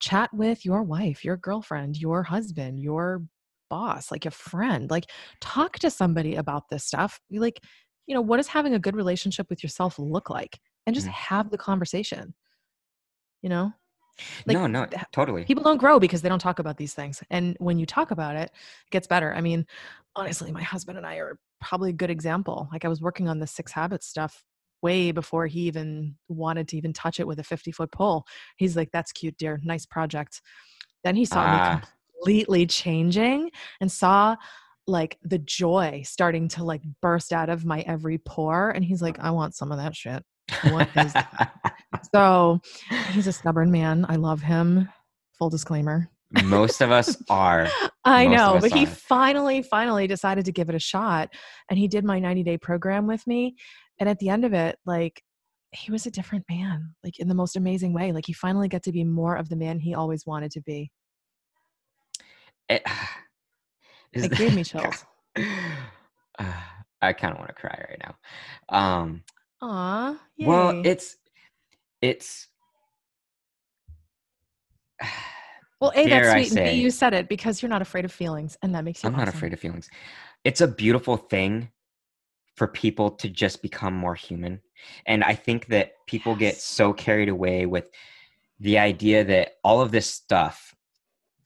[0.00, 3.24] chat with your wife your girlfriend your husband your
[3.68, 5.10] boss like a friend like
[5.40, 7.20] talk to somebody about this stuff.
[7.30, 7.60] Like
[8.06, 10.58] you know what does having a good relationship with yourself look like?
[10.86, 11.34] And just mm-hmm.
[11.34, 12.34] have the conversation
[13.42, 13.72] you know
[14.46, 15.44] like, no, no, totally.
[15.44, 17.22] People don't grow because they don't talk about these things.
[17.30, 19.34] And when you talk about it, it gets better.
[19.34, 19.66] I mean,
[20.16, 22.68] honestly, my husband and I are probably a good example.
[22.72, 24.44] Like I was working on the six habits stuff
[24.82, 28.24] way before he even wanted to even touch it with a 50 foot pole.
[28.56, 29.58] He's like, that's cute, dear.
[29.64, 30.40] Nice project.
[31.04, 31.82] Then he saw me ah.
[32.14, 33.50] completely changing
[33.80, 34.36] and saw
[34.86, 38.70] like the joy starting to like burst out of my every pore.
[38.70, 40.24] And he's like, I want some of that shit.
[40.70, 41.12] What is
[42.14, 42.60] so
[43.10, 44.06] he's a stubborn man.
[44.08, 44.88] I love him.
[45.38, 46.10] Full disclaimer.
[46.44, 47.68] Most of us are.
[48.04, 48.76] I Most know, but are.
[48.76, 51.30] he finally, finally decided to give it a shot.
[51.70, 53.56] And he did my 90 day program with me.
[54.00, 55.22] And at the end of it, like,
[55.72, 58.12] he was a different man, like in the most amazing way.
[58.12, 60.90] Like, he finally got to be more of the man he always wanted to be.
[62.68, 62.82] It,
[64.12, 65.04] it gave me chills.
[65.36, 65.44] Uh,
[67.00, 68.76] I kind of want to cry right now.
[68.76, 69.22] Um,
[69.60, 70.18] Aw.
[70.36, 70.46] Yay.
[70.46, 71.16] Well, it's
[72.00, 72.48] it's
[75.80, 78.12] well, A, that's sweet, say, and B, you said it because you're not afraid of
[78.12, 79.26] feelings, and that makes you I'm awesome.
[79.26, 79.88] not afraid of feelings.
[80.44, 81.70] It's a beautiful thing
[82.58, 84.60] for people to just become more human.
[85.06, 86.40] And I think that people yes.
[86.40, 87.88] get so carried away with
[88.60, 90.74] the idea that all of this stuff,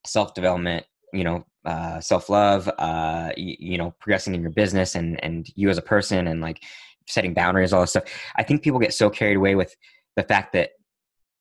[0.07, 4.95] self development, you know, uh, self love, uh, you, you know, progressing in your business
[4.95, 6.63] and, and you as a person and like
[7.07, 8.05] setting boundaries, all this stuff.
[8.37, 9.75] I think people get so carried away with
[10.17, 10.71] the fact that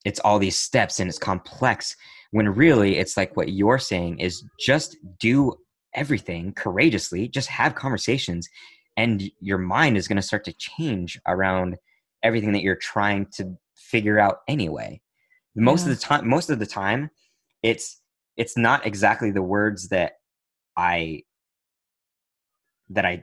[0.06, 1.96] it's all these steps and it's complex
[2.32, 5.54] when really it's like what you're saying is just do
[5.94, 8.48] everything courageously just have conversations
[8.98, 11.78] and your mind is going to start to change around
[12.24, 15.00] everything that you're trying to figure out anyway
[15.56, 15.92] most yeah.
[15.92, 17.10] of the time most of the time
[17.62, 18.02] it's
[18.38, 20.14] it's not exactly the words that
[20.78, 21.22] i
[22.90, 23.22] that i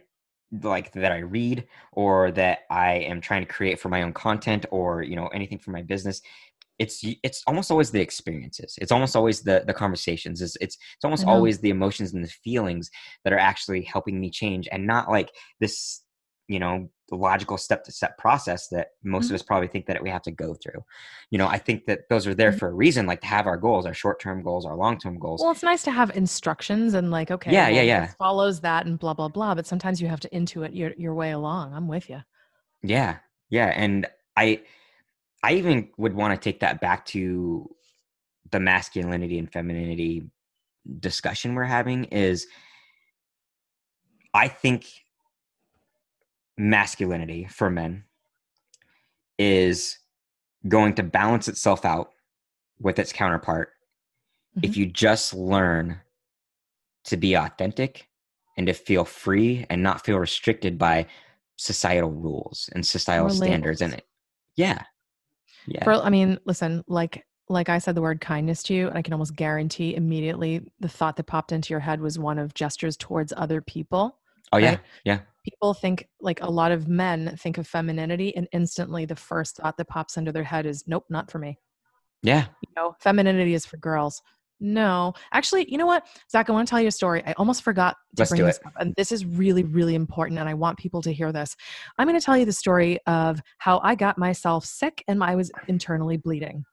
[0.51, 4.64] like that I read or that I am trying to create for my own content
[4.70, 6.22] or you know anything for my business
[6.78, 8.78] it's it's almost always the experiences.
[8.80, 10.40] It's almost always the the conversations.
[10.40, 11.30] It's it's, it's almost mm-hmm.
[11.30, 12.90] always the emotions and the feelings
[13.24, 15.30] that are actually helping me change and not like
[15.61, 16.03] this
[16.46, 19.34] you know the logical step to step process that most mm-hmm.
[19.34, 20.84] of us probably think that we have to go through.
[21.30, 22.59] You know i think that those are there mm-hmm.
[22.59, 25.40] for a reason like to have our goals our short-term goals our long-term goals.
[25.42, 27.82] Well it's nice to have instructions and like okay yeah well, yeah.
[27.82, 31.14] yeah follows that and blah blah blah but sometimes you have to intuit your, your
[31.14, 31.74] way along.
[31.74, 32.20] I'm with you
[32.82, 33.16] yeah
[33.50, 34.06] yeah and
[34.36, 34.61] i
[35.42, 37.68] i even would want to take that back to
[38.50, 40.30] the masculinity and femininity
[41.00, 42.46] discussion we're having is
[44.34, 44.86] i think
[46.59, 48.04] masculinity for men
[49.38, 49.98] is
[50.66, 52.11] going to balance itself out
[52.80, 53.70] with its counterpart
[54.56, 54.64] mm-hmm.
[54.64, 56.00] if you just learn
[57.04, 58.09] to be authentic
[58.56, 61.06] and to feel free and not feel restricted by
[61.56, 64.06] societal rules and societal standards and it
[64.56, 64.82] yeah
[65.66, 65.84] yeah.
[65.84, 69.02] For, i mean listen like like i said the word kindness to you and i
[69.02, 72.96] can almost guarantee immediately the thought that popped into your head was one of gestures
[72.96, 74.18] towards other people
[74.52, 79.05] oh yeah yeah people think like a lot of men think of femininity and instantly
[79.05, 81.59] the first thought that pops into their head is nope not for me
[82.22, 84.22] yeah you know femininity is for girls
[84.61, 86.51] No, actually, you know what, Zach?
[86.51, 87.22] I want to tell you a story.
[87.24, 88.66] I almost forgot to Let's bring do this it.
[88.66, 91.55] up, and this is really, really important, and I want people to hear this.
[91.96, 95.36] I'm going to tell you the story of how I got myself sick and I
[95.36, 96.64] was internally bleeding.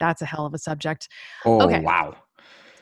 [0.00, 1.08] That's a hell of a subject.
[1.44, 1.80] Oh, Okay.
[1.80, 2.16] wow.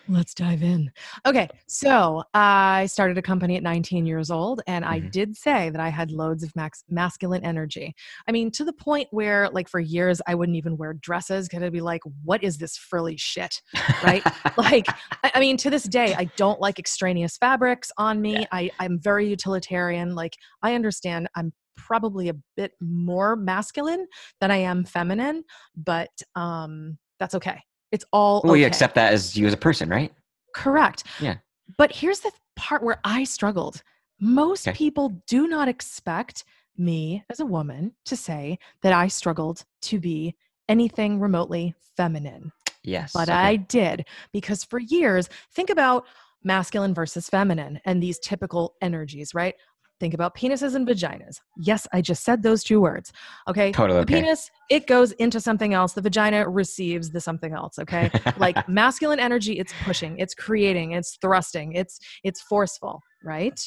[0.08, 0.90] Let's dive in.
[1.26, 5.10] Okay, so I started a company at 19 years old, and I Mhm.
[5.12, 7.94] did say that I had loads of max- masculine energy.
[8.26, 11.62] I mean, to the point where, like, for years, I wouldn't even wear dresses because
[11.62, 13.62] I'd be like, what is this frilly shit?
[14.02, 14.22] Right?
[14.56, 14.86] like,
[15.22, 18.40] I, I mean, to this day, I don't like extraneous fabrics on me.
[18.40, 18.46] Yeah.
[18.52, 20.14] I, I'm very utilitarian.
[20.14, 24.06] Like, I understand I'm probably a bit more masculine
[24.40, 25.44] than I am feminine,
[25.76, 27.60] but um, that's okay.
[27.92, 28.68] It's all well, you okay.
[28.68, 30.12] accept that as you as a person, right?
[30.54, 31.04] Correct.
[31.20, 31.36] Yeah.
[31.78, 33.82] But here's the part where I struggled.
[34.18, 34.76] Most Okay.
[34.76, 36.44] people do not expect
[36.76, 40.34] me as a woman to say that I struggled to be
[40.68, 42.52] anything remotely feminine.
[42.82, 43.12] Yes.
[43.12, 43.38] But okay.
[43.38, 46.06] I did because for years, think about
[46.44, 49.54] masculine versus feminine and these typical energies, right?
[50.02, 51.36] Think about penises and vaginas.
[51.56, 53.12] Yes, I just said those two words.
[53.46, 53.70] Okay.
[53.70, 54.14] Totally The okay.
[54.20, 55.92] penis, it goes into something else.
[55.92, 57.78] The vagina receives the something else.
[57.78, 58.10] Okay.
[58.36, 63.60] like masculine energy, it's pushing, it's creating, it's thrusting, it's it's forceful, right?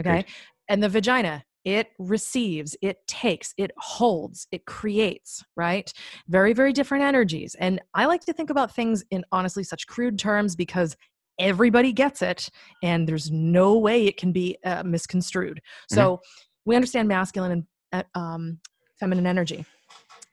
[0.00, 0.24] Okay.
[0.68, 5.92] And the vagina, it receives, it takes, it holds, it creates, right?
[6.26, 7.54] Very, very different energies.
[7.60, 10.96] And I like to think about things in honestly such crude terms because
[11.38, 12.50] everybody gets it
[12.82, 15.60] and there's no way it can be uh, misconstrued.
[15.88, 16.20] So
[16.64, 17.52] we understand masculine
[17.92, 18.58] and uh, um,
[18.98, 19.64] feminine energy.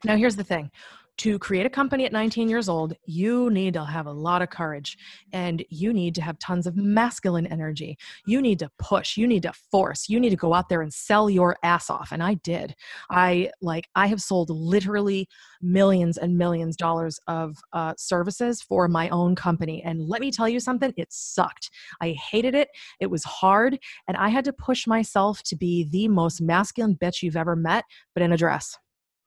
[0.03, 0.71] Now, here's the thing
[1.17, 4.49] to create a company at 19 years old, you need to have a lot of
[4.49, 4.97] courage
[5.31, 7.97] and you need to have tons of masculine energy.
[8.25, 10.93] You need to push, you need to force, you need to go out there and
[10.93, 12.11] sell your ass off.
[12.11, 12.75] And I did.
[13.09, 15.27] I like, I have sold literally
[15.61, 19.81] millions and millions dollars of uh, services for my own company.
[19.83, 21.69] And let me tell you something, it sucked.
[22.01, 22.69] I hated it.
[22.99, 23.79] It was hard.
[24.07, 27.85] And I had to push myself to be the most masculine bitch you've ever met,
[28.13, 28.77] but in a dress.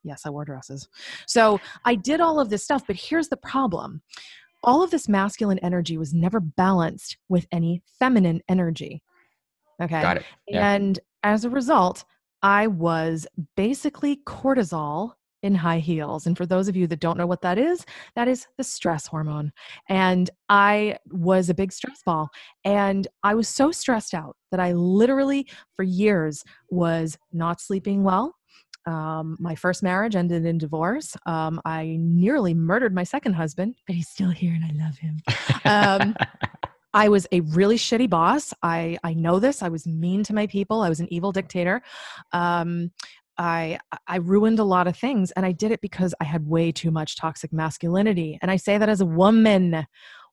[0.04, 0.88] Yes, I wore dresses.
[1.26, 4.02] So I did all of this stuff, but here's the problem
[4.64, 9.02] all of this masculine energy was never balanced with any feminine energy.
[9.80, 10.02] Okay.
[10.02, 10.24] Got it.
[10.48, 10.72] Yeah.
[10.72, 12.04] And as a result,
[12.42, 13.26] I was
[13.56, 16.26] basically cortisol in high heels.
[16.26, 17.84] And for those of you that don't know what that is,
[18.16, 19.52] that is the stress hormone.
[19.88, 22.28] And I was a big stress ball.
[22.64, 28.34] And I was so stressed out that I literally, for years, was not sleeping well.
[28.88, 31.14] Um, my first marriage ended in divorce.
[31.26, 35.20] Um, I nearly murdered my second husband, but he's still here and I love him.
[35.66, 36.16] Um,
[36.94, 38.54] I was a really shitty boss.
[38.62, 39.62] I I know this.
[39.62, 40.80] I was mean to my people.
[40.80, 41.82] I was an evil dictator.
[42.32, 42.90] Um,
[43.36, 46.72] I I ruined a lot of things, and I did it because I had way
[46.72, 48.38] too much toxic masculinity.
[48.40, 49.86] And I say that as a woman.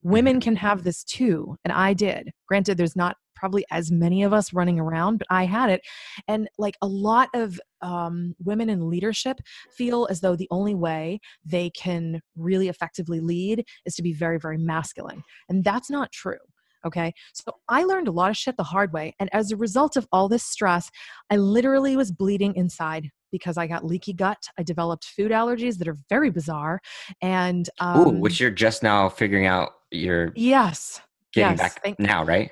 [0.05, 2.31] Women can have this too, and I did.
[2.47, 5.81] Granted, there's not probably as many of us running around, but I had it.
[6.27, 9.39] And like a lot of um, women in leadership
[9.75, 14.37] feel as though the only way they can really effectively lead is to be very,
[14.39, 15.23] very masculine.
[15.49, 16.37] And that's not true.
[16.85, 17.11] Okay.
[17.33, 19.15] So I learned a lot of shit the hard way.
[19.19, 20.91] And as a result of all this stress,
[21.31, 24.37] I literally was bleeding inside because I got leaky gut.
[24.59, 26.79] I developed food allergies that are very bizarre.
[27.23, 31.01] And um, Ooh, which you're just now figuring out you're yes,
[31.33, 32.51] getting yes, back thank- now, right?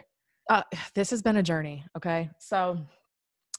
[0.49, 0.63] uh,
[0.95, 1.85] this has been a journey.
[1.97, 2.29] Okay.
[2.39, 2.77] So,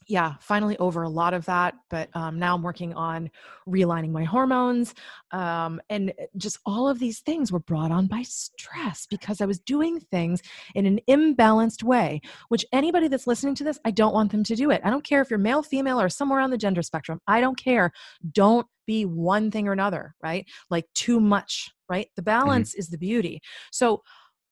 [0.07, 1.75] yeah, finally over a lot of that.
[1.89, 3.29] But um, now I'm working on
[3.67, 4.93] realigning my hormones.
[5.31, 9.59] Um, and just all of these things were brought on by stress because I was
[9.59, 10.41] doing things
[10.75, 14.55] in an imbalanced way, which anybody that's listening to this, I don't want them to
[14.55, 14.81] do it.
[14.83, 17.19] I don't care if you're male, female, or somewhere on the gender spectrum.
[17.27, 17.91] I don't care.
[18.31, 20.45] Don't be one thing or another, right?
[20.69, 22.09] Like too much, right?
[22.15, 23.41] The balance is the beauty.
[23.71, 24.03] So,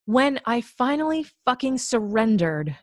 [0.05, 2.75] when I finally fucking surrendered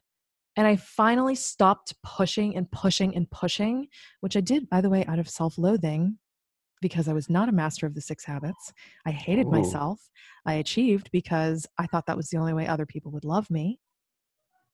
[0.57, 3.89] and I finally stopped pushing and pushing and pushing,
[4.21, 6.19] which I did, by the way, out of self loathing
[6.81, 8.73] because I was not a master of the six habits.
[9.07, 9.51] I hated Ooh.
[9.51, 10.01] myself.
[10.47, 13.79] I achieved because I thought that was the only way other people would love me.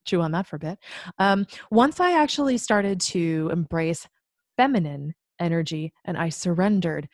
[0.04, 0.78] Chew on that for a bit.
[1.18, 4.06] Um, once I actually started to embrace
[4.56, 7.08] feminine energy and I surrendered,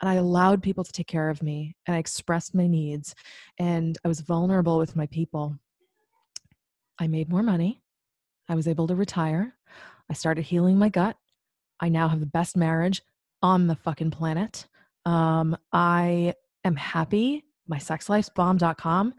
[0.00, 3.14] and I allowed people to take care of me and I expressed my needs
[3.58, 5.58] and I was vulnerable with my people.
[6.98, 7.82] I made more money.
[8.50, 9.56] I was able to retire.
[10.10, 11.16] I started healing my gut.
[11.80, 13.00] I now have the best marriage
[13.42, 14.66] on the fucking planet.
[15.06, 16.34] Um, I
[16.64, 17.44] am happy.
[17.68, 19.14] My sexlifesbomb.com,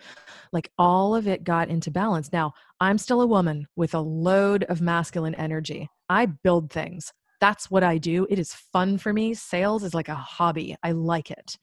[0.51, 2.33] like all of it got into balance.
[2.33, 2.51] Now,
[2.81, 5.87] I'm still a woman with a load of masculine energy.
[6.09, 7.13] I build things.
[7.39, 8.27] That's what I do.
[8.29, 9.33] It is fun for me.
[9.33, 10.75] Sales is like a hobby.
[10.83, 11.57] I like it.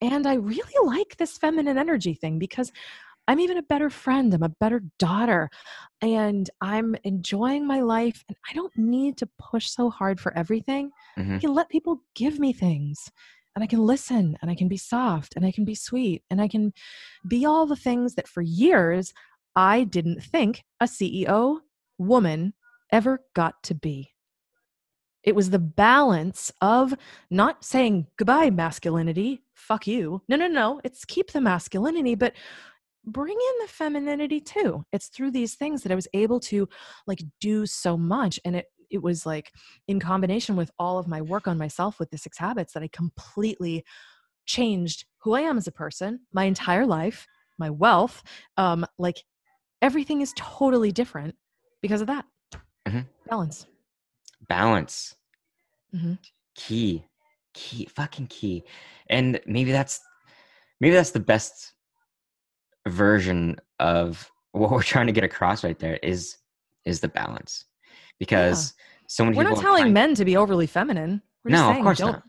[0.00, 2.72] and I really like this feminine energy thing because
[3.30, 4.34] I'm even a better friend.
[4.34, 5.50] I'm a better daughter.
[6.02, 8.24] And I'm enjoying my life.
[8.28, 10.90] And I don't need to push so hard for everything.
[11.16, 11.36] Mhm.
[11.36, 13.08] I can let people give me things.
[13.54, 16.40] And I can listen and I can be soft and I can be sweet and
[16.40, 16.72] I can
[17.28, 19.14] be all the things that for years
[19.54, 21.60] I didn't think a CEO
[21.98, 22.54] woman
[22.90, 24.10] ever got to be.
[25.22, 26.94] It was the balance of
[27.30, 30.22] not saying goodbye, masculinity, fuck you.
[30.28, 30.80] No, no, no.
[30.82, 32.34] It's keep the masculinity, but
[33.04, 34.84] bring in the femininity too.
[34.92, 36.68] It's through these things that I was able to
[37.06, 38.38] like do so much.
[38.44, 39.52] And it it was like
[39.86, 42.88] in combination with all of my work on myself with the six habits that I
[42.88, 43.84] completely
[44.46, 47.26] changed who I am as a person, my entire life,
[47.58, 48.22] my wealth.
[48.56, 49.22] Um, like
[49.80, 51.36] everything is totally different
[51.82, 52.24] because of that.
[52.86, 53.06] Mhm.
[53.28, 53.66] Balance.
[54.48, 55.14] Balance.
[55.94, 56.18] Mhm.
[56.56, 57.04] Key.
[57.54, 57.86] Key.
[57.86, 58.64] Fucking key.
[59.08, 60.00] And maybe that's
[60.80, 61.74] maybe that's the best
[62.90, 66.36] version of what we're trying to get across right there is
[66.84, 67.64] is the balance.
[68.18, 68.74] Because
[69.06, 71.22] so many We're not telling men to be overly feminine.
[71.44, 72.24] We're just No, of saying course don't not.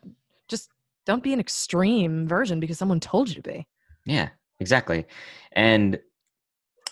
[0.47, 0.69] just
[1.05, 3.67] don't be an extreme version because someone told you to be.
[4.05, 5.05] Yeah, exactly.
[5.53, 5.99] And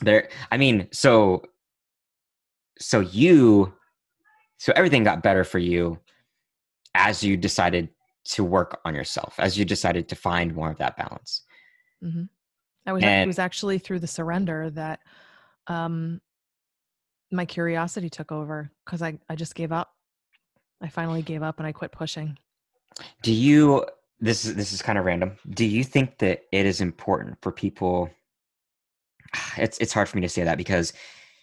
[0.02, 1.44] there I mean, so
[2.80, 3.74] so you
[4.58, 6.00] so everything got better for you
[6.96, 7.90] as you decided
[8.26, 11.44] to work on yourself, as you decided to find more of that balance.
[12.02, 12.24] hmm
[12.90, 15.00] I was it was actually through the surrender that
[15.68, 16.22] um
[17.32, 19.94] my curiosity took over because I, I just gave up.
[20.82, 22.38] I finally gave up and I quit pushing.
[23.22, 23.86] Do you
[24.20, 25.38] this is this is kind of random.
[25.52, 28.10] Do you think that it is important for people
[29.58, 30.92] it's it's hard for me to say that because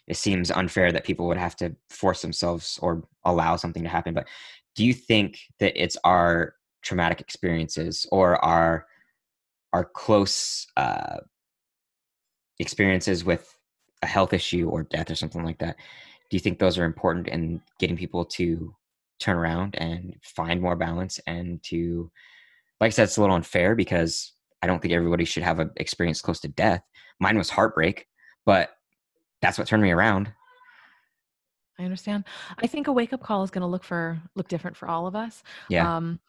[0.09, 4.14] it seems unfair that people would have to force themselves or allow something to happen,
[4.14, 4.26] but
[4.74, 8.86] do you think that it's our traumatic experiences or our
[9.72, 11.18] our close uh
[12.59, 13.57] experiences with
[14.02, 15.76] a health issue or death or something like that?
[16.30, 18.74] Do you think those are important in getting people to
[19.18, 22.11] turn around and find more balance and to
[22.80, 24.32] like I said, it's a little unfair because
[24.62, 26.82] I don't think everybody should have an experience close to death.
[27.18, 28.07] Mine was heartbreak,
[28.44, 28.70] but
[29.40, 30.32] that's what turned me around.
[31.78, 32.24] I understand.
[32.59, 35.07] I think a wake up call is going to look for look different for all
[35.07, 35.42] of us.
[35.68, 35.96] Yeah.
[35.96, 36.20] Um,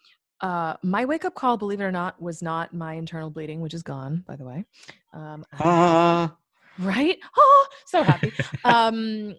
[0.41, 3.73] uh, my wake up call, believe it or not, was not my internal bleeding, which
[3.73, 4.65] is gone, by the way.
[5.13, 6.35] Um, I- Ah,
[6.79, 7.17] right?
[7.35, 8.31] Oh, so happy.
[8.63, 9.35] um,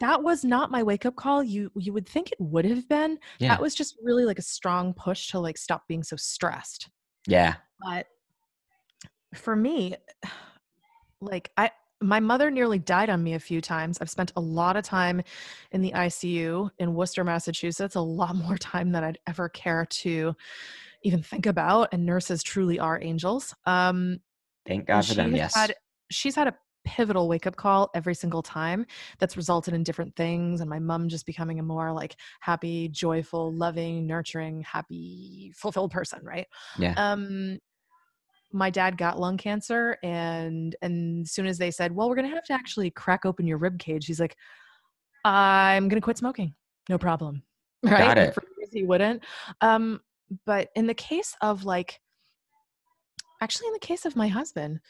[0.00, 1.42] that was not my wake up call.
[1.42, 3.18] You you would think it would have been.
[3.38, 3.48] yeah.
[3.48, 6.88] That was just really like a strong push to like stop being so stressed.
[7.26, 7.54] yeah.
[7.80, 8.06] But
[9.34, 9.96] for me,
[11.20, 11.70] like I
[12.04, 13.98] my mother nearly died on me a few times.
[14.00, 15.22] I've spent a lot of time
[15.72, 20.34] in the ICU in Worcester, Massachusetts, a lot more time than I'd ever care to
[21.02, 21.88] even think about.
[21.92, 23.54] And nurses truly are angels.
[23.66, 24.20] Um,
[24.66, 25.34] Thank God for them.
[25.34, 25.54] Yes.
[25.54, 25.74] had-
[26.10, 28.84] she's had a pivotal wake up call every single time
[29.18, 33.52] that's resulted in different things and my mom just becoming a more like happy joyful
[33.54, 36.46] loving nurturing happy fulfilled person right
[36.78, 36.92] yeah.
[36.96, 37.58] um
[38.54, 42.28] my dad got lung cancer and and as soon as they said well we're gonna
[42.28, 44.36] have to actually crack open your rib cage he's like
[45.24, 46.54] i'm gonna quit smoking
[46.88, 47.42] no problem
[47.82, 48.34] right Got it.
[48.34, 49.24] for years he wouldn't
[49.60, 50.00] um
[50.46, 52.00] but in the case of like
[53.42, 54.80] actually in the case of my husband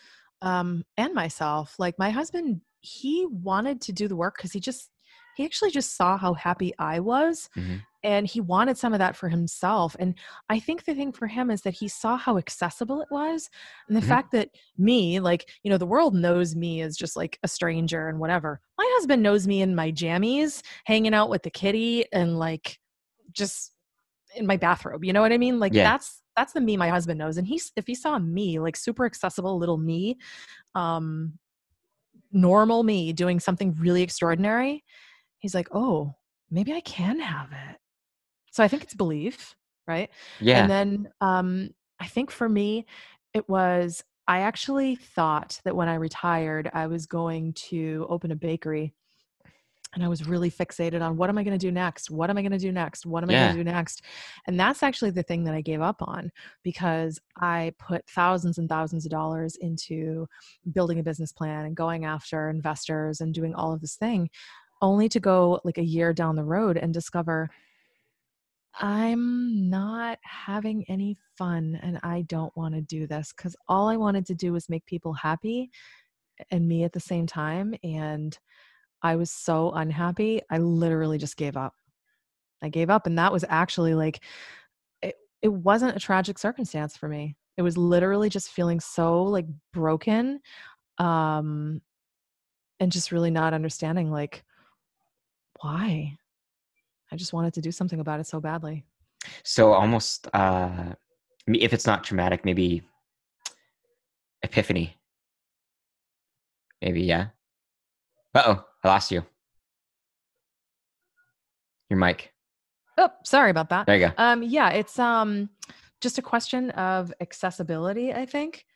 [0.43, 4.91] um and myself like my husband he wanted to do the work because he just
[5.37, 7.81] he actually just saw how happy i was Mhm.
[8.05, 10.15] And he wanted some of that for himself and
[10.49, 13.51] i think the thing for him is that he saw how accessible it was
[13.89, 14.09] and the Mhm.
[14.09, 18.09] fact that me like you know the world knows me as just like a stranger
[18.09, 22.39] and whatever my husband knows me in my jammies hanging out with the kitty and
[22.39, 22.79] like
[23.33, 23.73] just
[24.37, 25.85] in my bathrobe you know what i mean like Yeah.
[25.85, 29.07] that's that's the me my husband knows and he's if he saw me like super
[29.07, 30.19] accessible little me
[30.75, 31.39] um
[32.33, 34.85] normal me doing something really extraordinary
[35.39, 36.13] he's like oh
[36.51, 37.77] maybe i can have it
[38.55, 39.55] so i think it's belief
[39.87, 40.09] right
[40.41, 40.61] Yeah.
[40.61, 40.89] and then
[41.21, 42.87] um, I think for me,
[43.33, 48.37] it was I actually thought that when I retired, I was going to open a
[48.37, 48.93] bakery.
[49.95, 52.11] And I was really fixated on what am I going to do next?
[52.11, 53.07] What am I going to do next?
[53.07, 54.03] What am I going to do next?
[54.49, 56.33] And that's actually the thing that I gave up on
[56.65, 60.27] because I put thousands and thousands of dollars into
[60.73, 64.29] building a business plan and going after investors and doing all of this thing,
[64.83, 67.49] only to go like a year down the road and discover
[68.81, 73.97] I'm not having any fun and I don't want to do this because all I
[73.97, 75.71] wanted to do was make people happy
[76.51, 77.75] and me at the same time.
[77.85, 78.37] And
[79.03, 80.43] I was so unhappy.
[80.51, 81.75] I literally just gave up.
[82.63, 83.07] I gave up.
[83.07, 84.23] And that was actually like,
[85.03, 87.37] it, it wasn't a tragic circumstance for me.
[87.57, 90.41] It was literally just feeling so like broken
[90.99, 91.81] um
[92.81, 94.45] and just really not understanding like
[95.61, 96.17] why.
[97.15, 98.85] I just wanted to do something about it so badly.
[99.45, 100.95] So almost uh
[101.47, 102.83] if it's not traumatic, maybe
[104.43, 104.97] epiphany.
[106.83, 107.29] Maybe, yeah.
[108.35, 109.25] Uh oh, I lost you.
[111.89, 112.33] Your mic.
[112.99, 113.87] Oh, sorry about that.
[113.87, 114.15] There you go.
[114.19, 115.51] Um, yeah, it's um
[116.01, 118.67] just a question of accessibility, I think.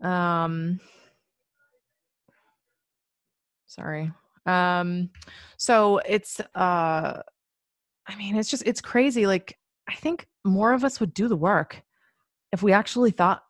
[0.00, 0.78] Um
[3.66, 4.12] sorry.
[4.46, 5.10] Um
[5.56, 7.22] so it's uh
[8.10, 9.26] I mean, it's just it's crazy.
[9.26, 9.56] Like
[9.88, 11.82] I think more of us would do the work
[12.52, 13.42] if we actually thought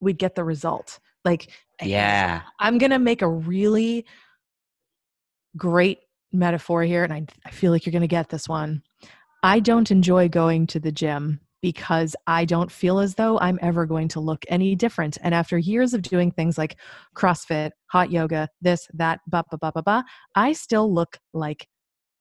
[0.00, 0.98] we'd get the result.
[1.24, 1.50] Like
[1.80, 2.42] eh, Yeah.
[2.58, 4.04] I'm going to make a really
[5.56, 6.00] great
[6.32, 8.82] metaphor here and I I feel like you're going to get this one.
[9.42, 13.86] I don't enjoy going to the gym because I don't feel as though I'm ever
[13.86, 15.18] going to look any different.
[15.22, 16.76] And after years of doing things like
[17.16, 20.04] CrossFit, hot yoga, this, that, ba ba ba ba ba,
[20.34, 21.68] I still look like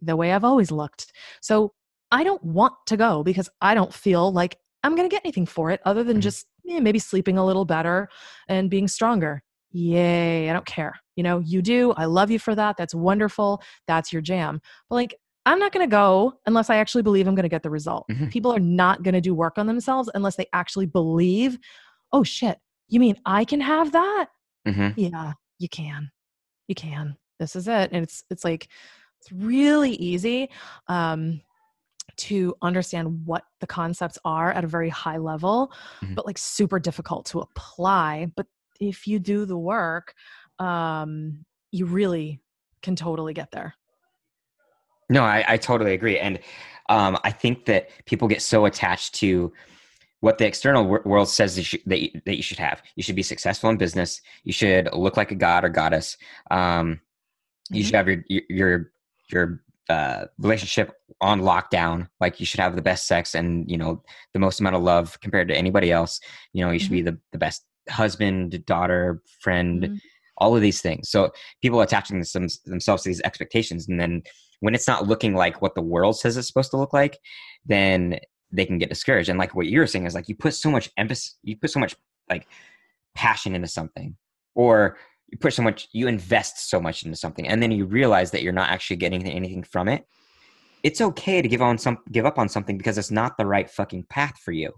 [0.02, 1.12] the way I've always looked.
[1.42, 1.74] So
[2.12, 5.46] I don't want to go because I don't feel like I'm going to get anything
[5.46, 6.22] for it other than Mhm.
[6.22, 8.10] just eh, maybe sleeping a little better
[8.48, 9.42] and being stronger.
[9.72, 10.94] Yay, I don't care.
[11.16, 11.92] You know, you do.
[11.94, 12.78] I love you for that.
[12.78, 13.62] That's wonderful.
[13.88, 14.62] That's your jam.
[14.90, 17.64] But like, I'm not going to go unless I actually believe I'm going to get
[17.64, 18.06] the result.
[18.10, 18.30] Mhm.
[18.32, 21.58] People are not going to do work on themselves unless they actually believe,
[22.12, 22.58] oh shit,
[22.90, 24.28] you mean I can have that?
[24.66, 26.12] hmm Yeah, you can.
[26.68, 27.18] You can.
[27.40, 27.92] This is it.
[27.94, 28.68] And it's it's like
[29.22, 30.50] it's really easy
[30.88, 31.42] um
[32.18, 36.16] to understand what the concepts are at a very high level, Mhm.
[36.16, 38.32] but like super difficult to apply.
[38.36, 38.48] But
[38.80, 40.14] if you do the work,
[40.60, 42.42] um, you really
[42.82, 43.76] can totally get there.
[45.10, 46.40] No, I, I totally agree, and
[46.90, 49.54] um, I think that people get so attached to
[50.20, 52.82] what the external world says that you, that, you, that you should have.
[52.96, 54.22] You should be successful in business.
[54.44, 56.18] You should look like a god or goddess.
[56.50, 57.00] Um,
[57.70, 58.92] you should have your your,
[59.32, 62.08] your uh, relationship on lockdown.
[62.20, 65.20] Like you should have the best sex and you know the most amount of love
[65.22, 66.20] compared to anybody else.
[66.54, 70.00] You know, you should be the the best husband, daughter, friend, Mhm.
[70.38, 71.10] all of these things.
[71.10, 71.32] So
[71.62, 74.24] people attaching them, themselves to these expectations, and then
[74.60, 77.18] when it's not looking like what the world says it's supposed to look like,
[77.66, 78.20] then
[78.52, 79.30] they can get discouraged.
[79.30, 81.80] And like what you're saying is like you put so much emphasis, you put so
[81.80, 81.96] much
[82.30, 82.48] like
[83.16, 84.18] passion into something,
[84.56, 84.98] or
[85.28, 88.44] you put so much, you invest so much into something, and then you realize that
[88.44, 90.06] you're not actually getting anything from it.
[90.84, 93.70] It's okay to give on some, give up on something because it's not the right
[93.70, 94.74] fucking path for you.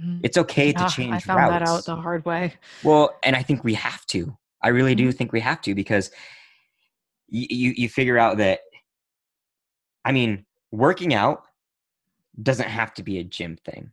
[0.00, 0.20] Mhm.
[0.22, 1.52] It's okay Yeah, to change I found routes.
[1.52, 2.54] that out the hard way.
[2.82, 4.36] Well, and I think we have to.
[4.62, 5.16] I really do Mhm.
[5.16, 6.10] think we have to because
[7.28, 8.60] you, you you figure out that
[10.04, 11.46] I mean, working out
[12.42, 13.90] doesn't have to be a gym thing.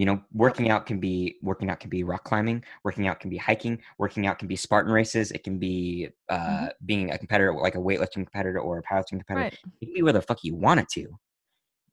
[0.00, 3.28] You know, working out can be working out can be rock climbing, working out can
[3.28, 6.70] be hiking, working out can be Spartan races, it can be uh Mhm.
[6.86, 9.42] being a competitor like a weightlifting competitor or a powerlifting competitor.
[9.42, 9.58] Right.
[9.82, 11.18] It can be where the fuck you want it to.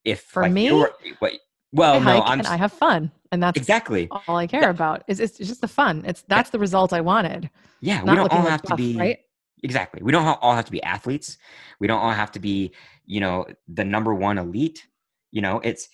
[0.05, 1.33] If For like, me, what,
[1.73, 4.07] well, I no, I'm and I have fun, and that's exactly.
[4.09, 5.03] all I care about.
[5.09, 6.05] Is it's just the fun.
[6.07, 7.49] It's that's the result I wanted.
[7.81, 9.19] Yeah, we don't all have to be right.
[9.63, 11.37] exactly we don't all have to be athletes
[11.79, 12.71] we don't all have to be
[13.05, 14.87] you know the number one elite
[15.31, 15.89] you know it's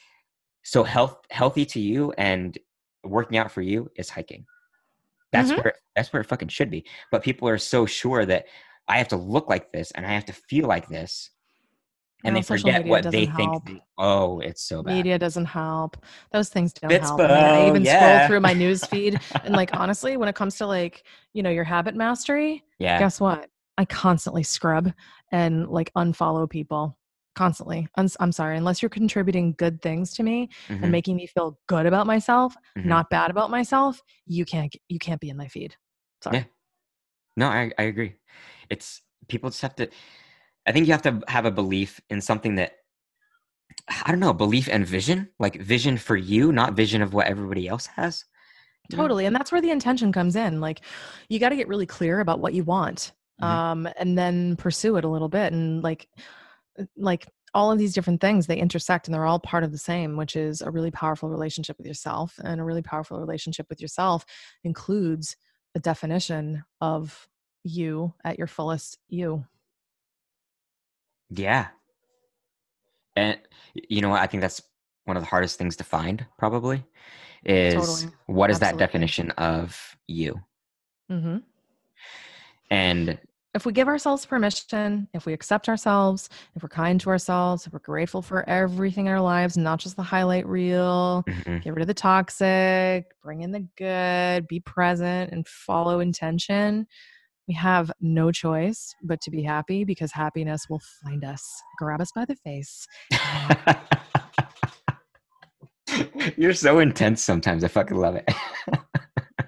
[0.64, 2.57] so health healthy to you and
[3.03, 4.45] working out for you is hiking
[5.32, 5.64] that's Mhm.
[5.64, 8.45] where that's where it fucking should be but people are so sure that
[8.88, 11.30] i have to look like this and i have to feel like this
[12.26, 15.97] and No, they forget what they doesn't think oh it's so bad Media doesn't help.
[16.32, 17.20] Those things don't help.
[17.20, 17.97] I, mean, I even yeah.
[17.97, 21.50] scroll through my news feed, and like honestly, when it comes to like you know
[21.50, 23.50] your habit mastery, yeah guess what?
[23.78, 24.93] I constantly scrub
[25.32, 26.97] and like unfollow people
[27.36, 27.88] constantly.
[27.96, 31.60] I'm, I'm sorry, unless you're contributing good things to me Mhm, and making me feel
[31.68, 32.86] good about myself, mhm.
[32.86, 35.76] not bad about myself, you can't you can't be in my feed.
[36.24, 36.38] Sorry.
[36.38, 36.43] Yeah.
[37.36, 38.16] No, I, I agree.
[38.70, 39.89] It's people just have to.
[40.66, 42.74] I think you have to have a belief in something that
[44.05, 47.68] I don't know, belief and vision, like vision for you, not vision of what everybody
[47.68, 48.24] else has.
[48.92, 49.26] Totally.
[49.26, 50.62] And that's where the intention comes in.
[50.62, 50.82] Like
[51.30, 53.14] you got to get really clear about what you want.
[53.42, 53.46] Mhm.
[53.47, 55.51] Um, and then pursue it a little bit.
[55.51, 56.08] And like
[56.97, 60.17] like all of these different things, they intersect and they're all part of the same,
[60.17, 62.39] which is a really powerful relationship with yourself.
[62.43, 64.25] And a really powerful relationship with yourself
[64.63, 65.36] includes
[65.75, 67.28] a definition of
[67.63, 69.45] you at your fullest you.
[71.29, 71.67] Yeah.
[73.16, 73.37] And
[73.74, 74.21] you know what?
[74.21, 74.62] I think that's
[75.05, 76.83] one of the hardest things to find, probably,
[77.45, 78.13] is Totally.
[78.25, 80.41] what is that definition of you?
[81.12, 81.37] mm-hmm.
[82.70, 83.20] And
[83.54, 87.74] if we give ourselves permission, if we accept ourselves, if we're kind to ourselves, if
[87.74, 91.62] we're grateful for everything in our lives, not just the highlight reel, Mhm.
[91.62, 96.88] get rid of the toxic, bring in the good, be present, and follow intention,
[97.47, 102.12] we have no choice but to be happy because happiness will find us, grab us
[102.12, 102.88] by the face.
[106.38, 107.63] You're so intense sometimes.
[107.63, 108.28] I fucking love it.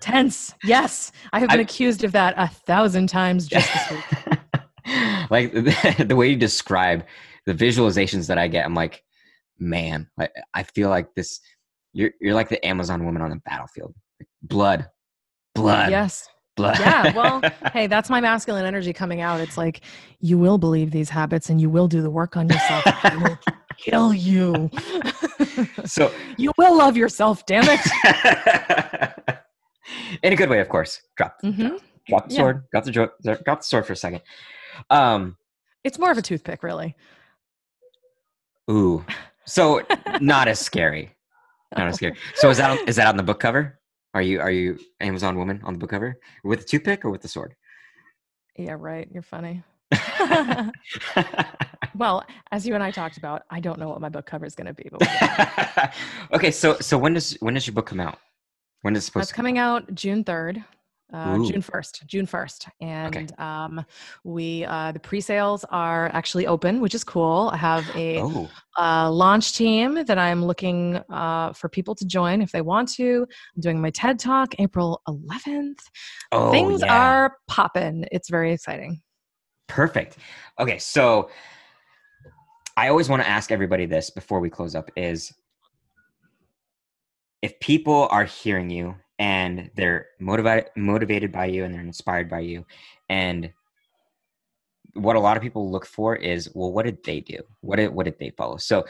[0.06, 0.54] Tense.
[0.64, 1.12] Yes.
[1.34, 4.40] I have been I- accused of that a thousand times just this week.
[5.32, 7.06] like the, the way you describe
[7.48, 9.04] the visualizations that I get, I'm like,
[9.58, 11.40] man, I, I feel like this.
[11.94, 13.96] You're you're like the Amazon woman on the battlefield.
[14.44, 14.88] Blood,
[15.56, 16.28] blood, Yes.
[16.56, 16.78] blood.
[16.80, 17.42] Yeah, well,
[17.74, 19.40] Hey, that's my masculine energy coming out.
[19.40, 19.82] It's like
[20.20, 22.84] you will believe these habits and you will do the work on yourself.
[22.86, 23.40] I will
[23.78, 24.70] kill you.
[25.86, 29.40] so you will love yourself, damn it.
[30.24, 31.02] In a good way, of course.
[31.18, 31.80] Drop, Mhm.
[32.08, 32.40] drop the Yeah.
[32.42, 32.64] sword.
[32.72, 34.22] Drop the jo- drop the sword for a second.
[34.90, 35.38] Um.
[35.84, 36.96] It's more of a toothpick, really.
[38.70, 39.06] Ooh.
[39.46, 39.82] So
[40.22, 41.16] not as scary.
[41.78, 42.16] Not as scary.
[42.36, 43.80] So is that on, is that on the book cover?
[44.14, 47.22] Are you are you Amazon woman on the book cover with the toothpick or with
[47.22, 47.56] the sword?
[48.56, 49.08] Yeah, right.
[49.12, 49.62] You're funny.
[51.96, 54.56] well, as you and I talked about, I don't know what my book cover is
[54.56, 55.94] going to be, but
[56.34, 58.18] okay, so so when does when does your book come out?
[58.86, 60.64] When is it supposed That's to coming out June 3rd.
[61.12, 62.70] Uh, June 1st, June 1st.
[62.82, 63.84] And um,
[64.24, 67.50] we, uh, the pre sales are actually open, which is cool.
[67.52, 68.48] I have a Oh,
[68.78, 73.26] uh, launch team that I'm looking uh, for people to join if they want to.
[73.56, 75.80] I'm doing my TED Talk April 11th.
[76.32, 76.96] oh Things yeah.
[76.96, 78.06] are popping.
[78.12, 79.02] It's very exciting.
[79.68, 80.18] Perfect.
[80.60, 81.32] Okay, so
[82.78, 85.34] I always want to ask everybody this before we close up is
[87.46, 92.40] if people are hearing you and they're motivated motivated by you and they're inspired by
[92.40, 92.66] you
[93.08, 93.52] and
[94.94, 97.38] what a lot of people look for is well what did they do?
[97.62, 98.58] What did what did they follow?
[98.58, 98.86] So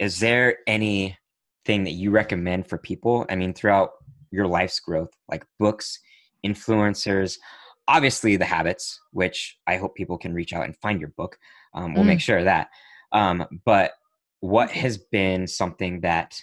[0.00, 3.24] is there anything that you recommend for people?
[3.28, 3.90] I mean throughout
[4.32, 6.00] your life's growth like books
[6.44, 7.38] influencers
[7.86, 11.38] obviously the habits which i hope people can reach out and find your book.
[11.72, 12.68] Um, we'll make sure of that.
[13.12, 13.92] Um, but
[14.40, 16.42] what has been something that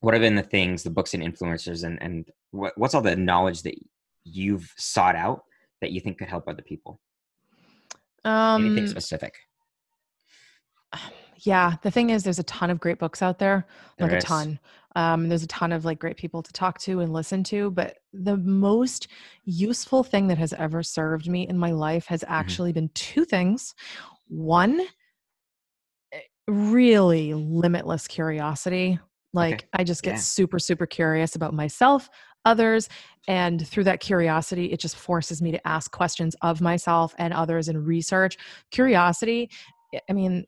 [0.00, 3.16] what have been the things the books and influencers and and what, what's all the
[3.16, 3.74] knowledge that
[4.24, 5.42] you've sought out
[5.80, 7.00] that you think could help other people
[8.24, 9.34] anything Um, specific
[11.42, 13.66] yeah, the thing is, there's a ton of great books out there,
[14.00, 14.58] like There a ton.
[14.96, 17.70] Um, there's a ton of like great people to talk to and listen to.
[17.70, 19.08] But the most
[19.44, 22.32] useful thing that has ever served me in my life has Mm-hmm.
[22.34, 23.74] actually been two things.
[24.26, 24.80] One,
[26.12, 26.18] eh,
[26.48, 28.98] really limitless curiosity.
[29.32, 30.18] Like I just get Yeah.
[30.18, 32.08] super, super curious about myself,
[32.44, 32.88] others,
[33.26, 37.68] and through that curiosity, it just forces me to ask questions of myself and others
[37.68, 38.36] and research.
[38.70, 39.50] Curiosity,
[39.94, 40.46] I- I mean,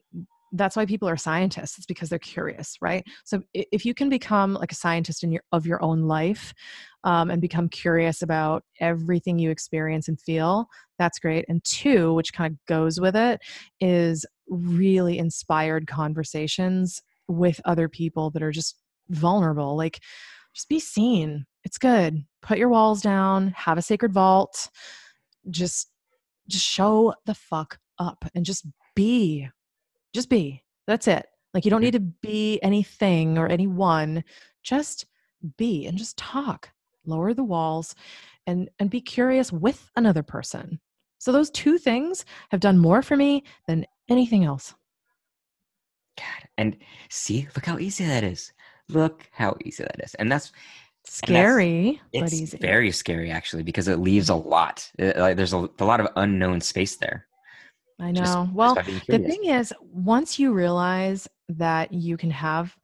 [0.53, 4.53] that's why people are scientists it's because they're curious right so if you can become
[4.55, 6.53] like a scientist in your of your own life
[7.05, 10.67] um, and become curious about everything you experience and feel
[10.99, 13.39] that's great and two which kind of goes with it
[13.79, 18.77] is really inspired conversations with other people that are just
[19.09, 19.99] vulnerable like
[20.53, 21.45] just be seen.
[21.63, 22.25] It's good.
[22.41, 23.53] Put your walls down.
[23.55, 24.69] Have a sacred vault.
[25.49, 25.89] Just
[26.47, 28.65] just show the fuck up and just
[28.95, 29.47] be.
[30.13, 30.63] Just be.
[30.87, 31.25] That's it.
[31.53, 34.23] Like you don't need to be anything or anyone.
[34.63, 35.05] Just
[35.57, 36.69] be and just talk.
[37.05, 37.95] Lower the walls
[38.47, 40.79] and and be curious with another person.
[41.19, 44.73] So those two things have done more for me than anything else
[46.17, 46.49] God.
[46.57, 46.77] And
[47.09, 48.51] see, look how easy that is.
[48.89, 50.13] Look how easy that is.
[50.15, 50.51] And that's
[51.05, 54.89] scary but it's easy very scary actually because it leaves a lot.
[54.99, 57.25] Uh, like there's a, a lot of unknown space there.
[57.99, 62.75] i know just well being the thing is once you realize that you can have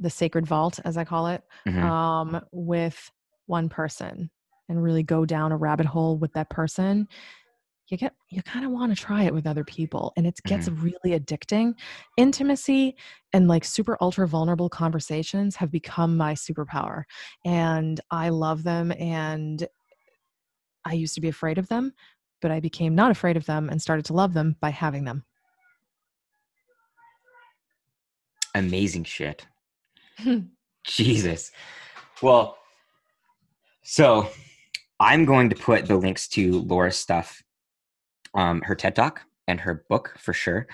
[0.00, 1.82] the sacred vault as i call it Mhm.
[1.82, 3.10] um, with
[3.46, 4.30] one person
[4.68, 7.06] and really go down a rabbit hole with that person
[7.88, 10.68] you get you kind of want to try it with other people and it gets
[10.68, 10.82] mm-hmm.
[10.84, 11.74] really addicting
[12.16, 12.96] intimacy
[13.32, 17.04] and like super ultra vulnerable conversations have become my superpower
[17.44, 19.66] and i love them and
[20.84, 21.92] i used to be afraid of them
[22.40, 25.24] but i became not afraid of them and started to love them by having them
[28.56, 29.46] Amazing shit.
[30.86, 31.52] Jesus.
[32.22, 32.56] Well,
[33.82, 34.30] so
[34.98, 37.42] I'm going to put the links to Laura's stuff,
[38.36, 40.66] um, her TED Talk and her book for sure.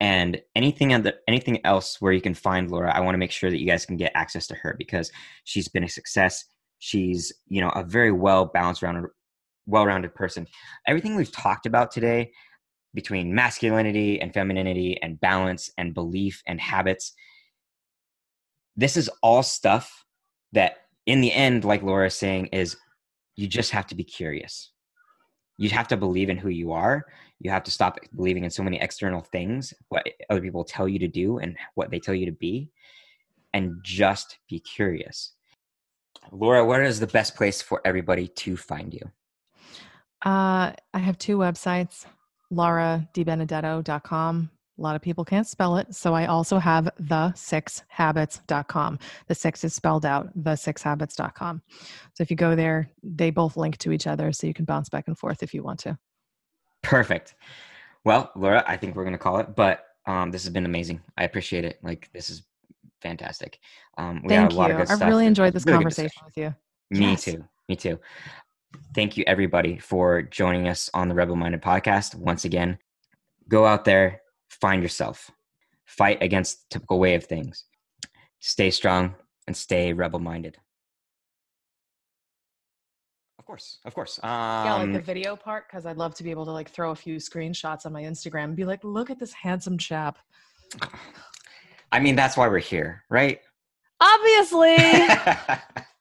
[0.00, 3.50] And anything other, anything else where you can find Laura, I want to make sure
[3.50, 5.12] that you guys can get access to her because
[5.44, 6.44] she's been a success.
[6.80, 9.04] She's, you know, a very well balanced rounded
[9.66, 10.48] well-rounded person.
[10.88, 12.32] Everything we've talked about today
[12.94, 17.12] between masculinity and femininity and balance and belief and habits
[18.76, 20.04] this is all stuff
[20.52, 20.76] that
[21.06, 22.76] in the end like laura is saying is
[23.36, 24.71] you just have to be curious
[25.58, 27.06] you have to believe in who you are.
[27.40, 30.98] You have to stop believing in so many external things what other people tell you
[31.00, 32.70] to do and what they tell you to be
[33.52, 35.32] and just be curious.
[36.30, 39.10] Laura where is the best place for everybody to find you?
[40.24, 42.06] Uh, i have two websites
[42.52, 45.94] lauradibenedetto.com a lot of people can't spell it.
[45.94, 48.98] So I also have the six habits.com.
[49.28, 51.62] The six is spelled out, the six habits.com.
[52.14, 54.88] So if you go there, they both link to each other so you can bounce
[54.88, 55.98] back and forth if you want to.
[56.82, 57.34] Perfect.
[58.04, 61.00] Well, Laura, I think we're going to call it, but um, this has been amazing.
[61.16, 61.78] I appreciate it.
[61.82, 62.42] Like, this is
[63.00, 63.58] fantastic.
[63.98, 64.60] Um, we Thank you.
[64.60, 66.54] I've really enjoyed this really conversation with you.
[66.90, 67.24] Me yes.
[67.24, 67.44] too.
[67.68, 67.98] Me too.
[68.94, 72.14] Thank you, everybody, for joining us on the Rebel Minded podcast.
[72.14, 72.78] Once again,
[73.48, 74.21] go out there,
[74.60, 75.30] find yourself,
[75.84, 77.64] fight against typical way of things,
[78.40, 79.14] stay strong,
[79.46, 80.58] and stay rebel minded.
[83.38, 84.20] Of course, of course.
[84.22, 86.70] Um, yeah, like the um, video part, because I'd love to be able to like
[86.70, 90.18] throw a few screenshots on my Instagram and be like, look at this handsome chap.
[91.92, 93.40] I mean, that's why we're here, right?
[94.00, 94.76] Obviously.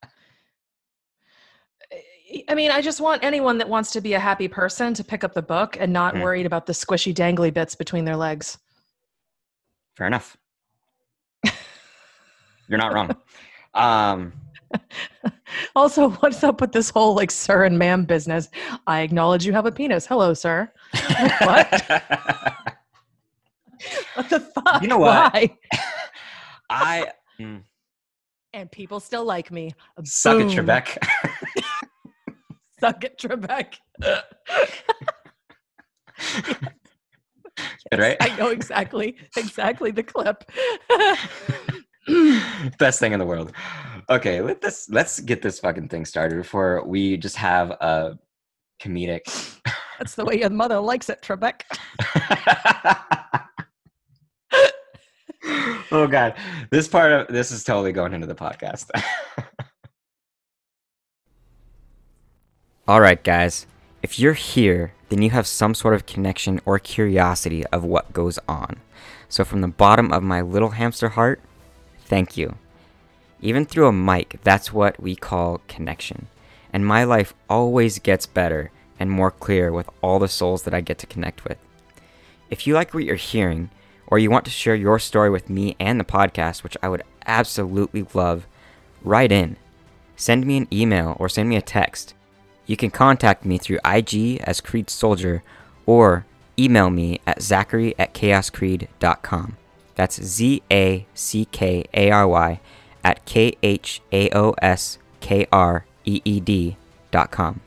[2.48, 5.24] I mean, I just want anyone that wants to be a happy person to pick
[5.24, 6.22] up the book and not mm.
[6.22, 8.58] worried about the squishy, dangly bits between their legs.
[9.96, 10.38] Fair enough.
[12.72, 13.16] You're not wrong.
[13.74, 14.32] Um,
[15.76, 18.50] also, what's up with this whole like sir and ma'am business?
[18.88, 20.08] I acknowledge you have a penis.
[20.08, 20.72] Hello, sir.
[21.10, 21.68] Like, what?
[24.16, 24.82] what the fuck?
[24.82, 25.34] You know what?
[25.34, 25.58] Why?
[26.70, 27.12] I.
[27.40, 27.64] Mm.
[28.54, 29.74] And people still like me.
[30.04, 30.50] Suck Boom.
[30.50, 30.98] it, Trebek
[32.82, 33.76] suck at Trebek.
[34.02, 34.24] yes.
[37.92, 38.18] Good, right?
[38.20, 40.44] I know exactly, exactly the clip.
[42.80, 43.52] Best thing in the world.
[44.10, 48.18] Okay, let this let's get this fucking thing started before we just have a
[48.82, 49.22] comedic.
[50.00, 51.62] That's the way your mother likes it, Trebek.
[55.92, 56.36] oh god,
[56.72, 58.90] this part of this is totally going into the podcast.
[62.92, 63.68] Alright, guys,
[64.04, 68.38] if you're here, then you have some sort of connection or curiosity of what goes
[68.50, 68.82] on.
[69.30, 71.40] So, from the bottom of my little hamster heart,
[72.04, 72.56] thank you.
[73.40, 76.28] Even through a mic, that's what we call connection.
[76.74, 80.82] And my life always gets better and more clear with all the souls that I
[80.82, 81.60] get to connect with.
[82.50, 83.70] If you like what you're hearing,
[84.06, 87.04] or you want to share your story with me and the podcast, which I would
[87.26, 88.48] absolutely love,
[89.02, 89.56] write in.
[90.18, 92.16] Send me an email or send me a text.
[92.72, 95.44] You can contact me through IG as Kreed Soldier
[95.86, 96.26] or
[96.58, 99.58] email me at zackary at khaoskreed.com.
[99.96, 102.62] That's Z A C K A R Y
[103.04, 106.78] at K H A O S K R E E D
[107.12, 107.60] dot com.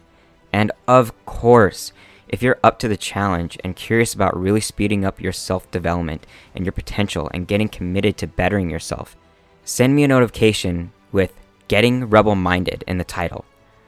[0.54, 1.92] And of course,
[2.26, 6.26] if you're up to the challenge and curious about really speeding up your self development
[6.54, 9.18] and your potential and getting committed to bettering yourself,
[9.66, 11.34] send me a notification with
[11.68, 13.44] Getting Rebel Minded in the title.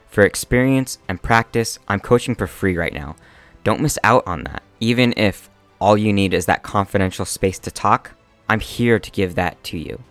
[0.08, 3.16] For experience and practice, I'm coaching for free right now.
[3.64, 4.62] Don't miss out on that.
[4.80, 5.50] Even if
[5.80, 8.12] all you need is that confidential space to talk,
[8.48, 10.02] I'm here to give that to you.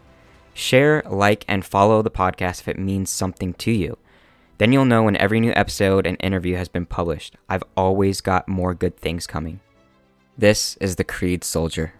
[0.54, 3.98] Share, like, and follow the podcast if it means something to you.
[4.58, 7.36] Then you'll know when every new episode and interview has been published.
[7.50, 9.60] I've always got more good things coming.
[10.38, 11.94] This is the Kreed Soldier.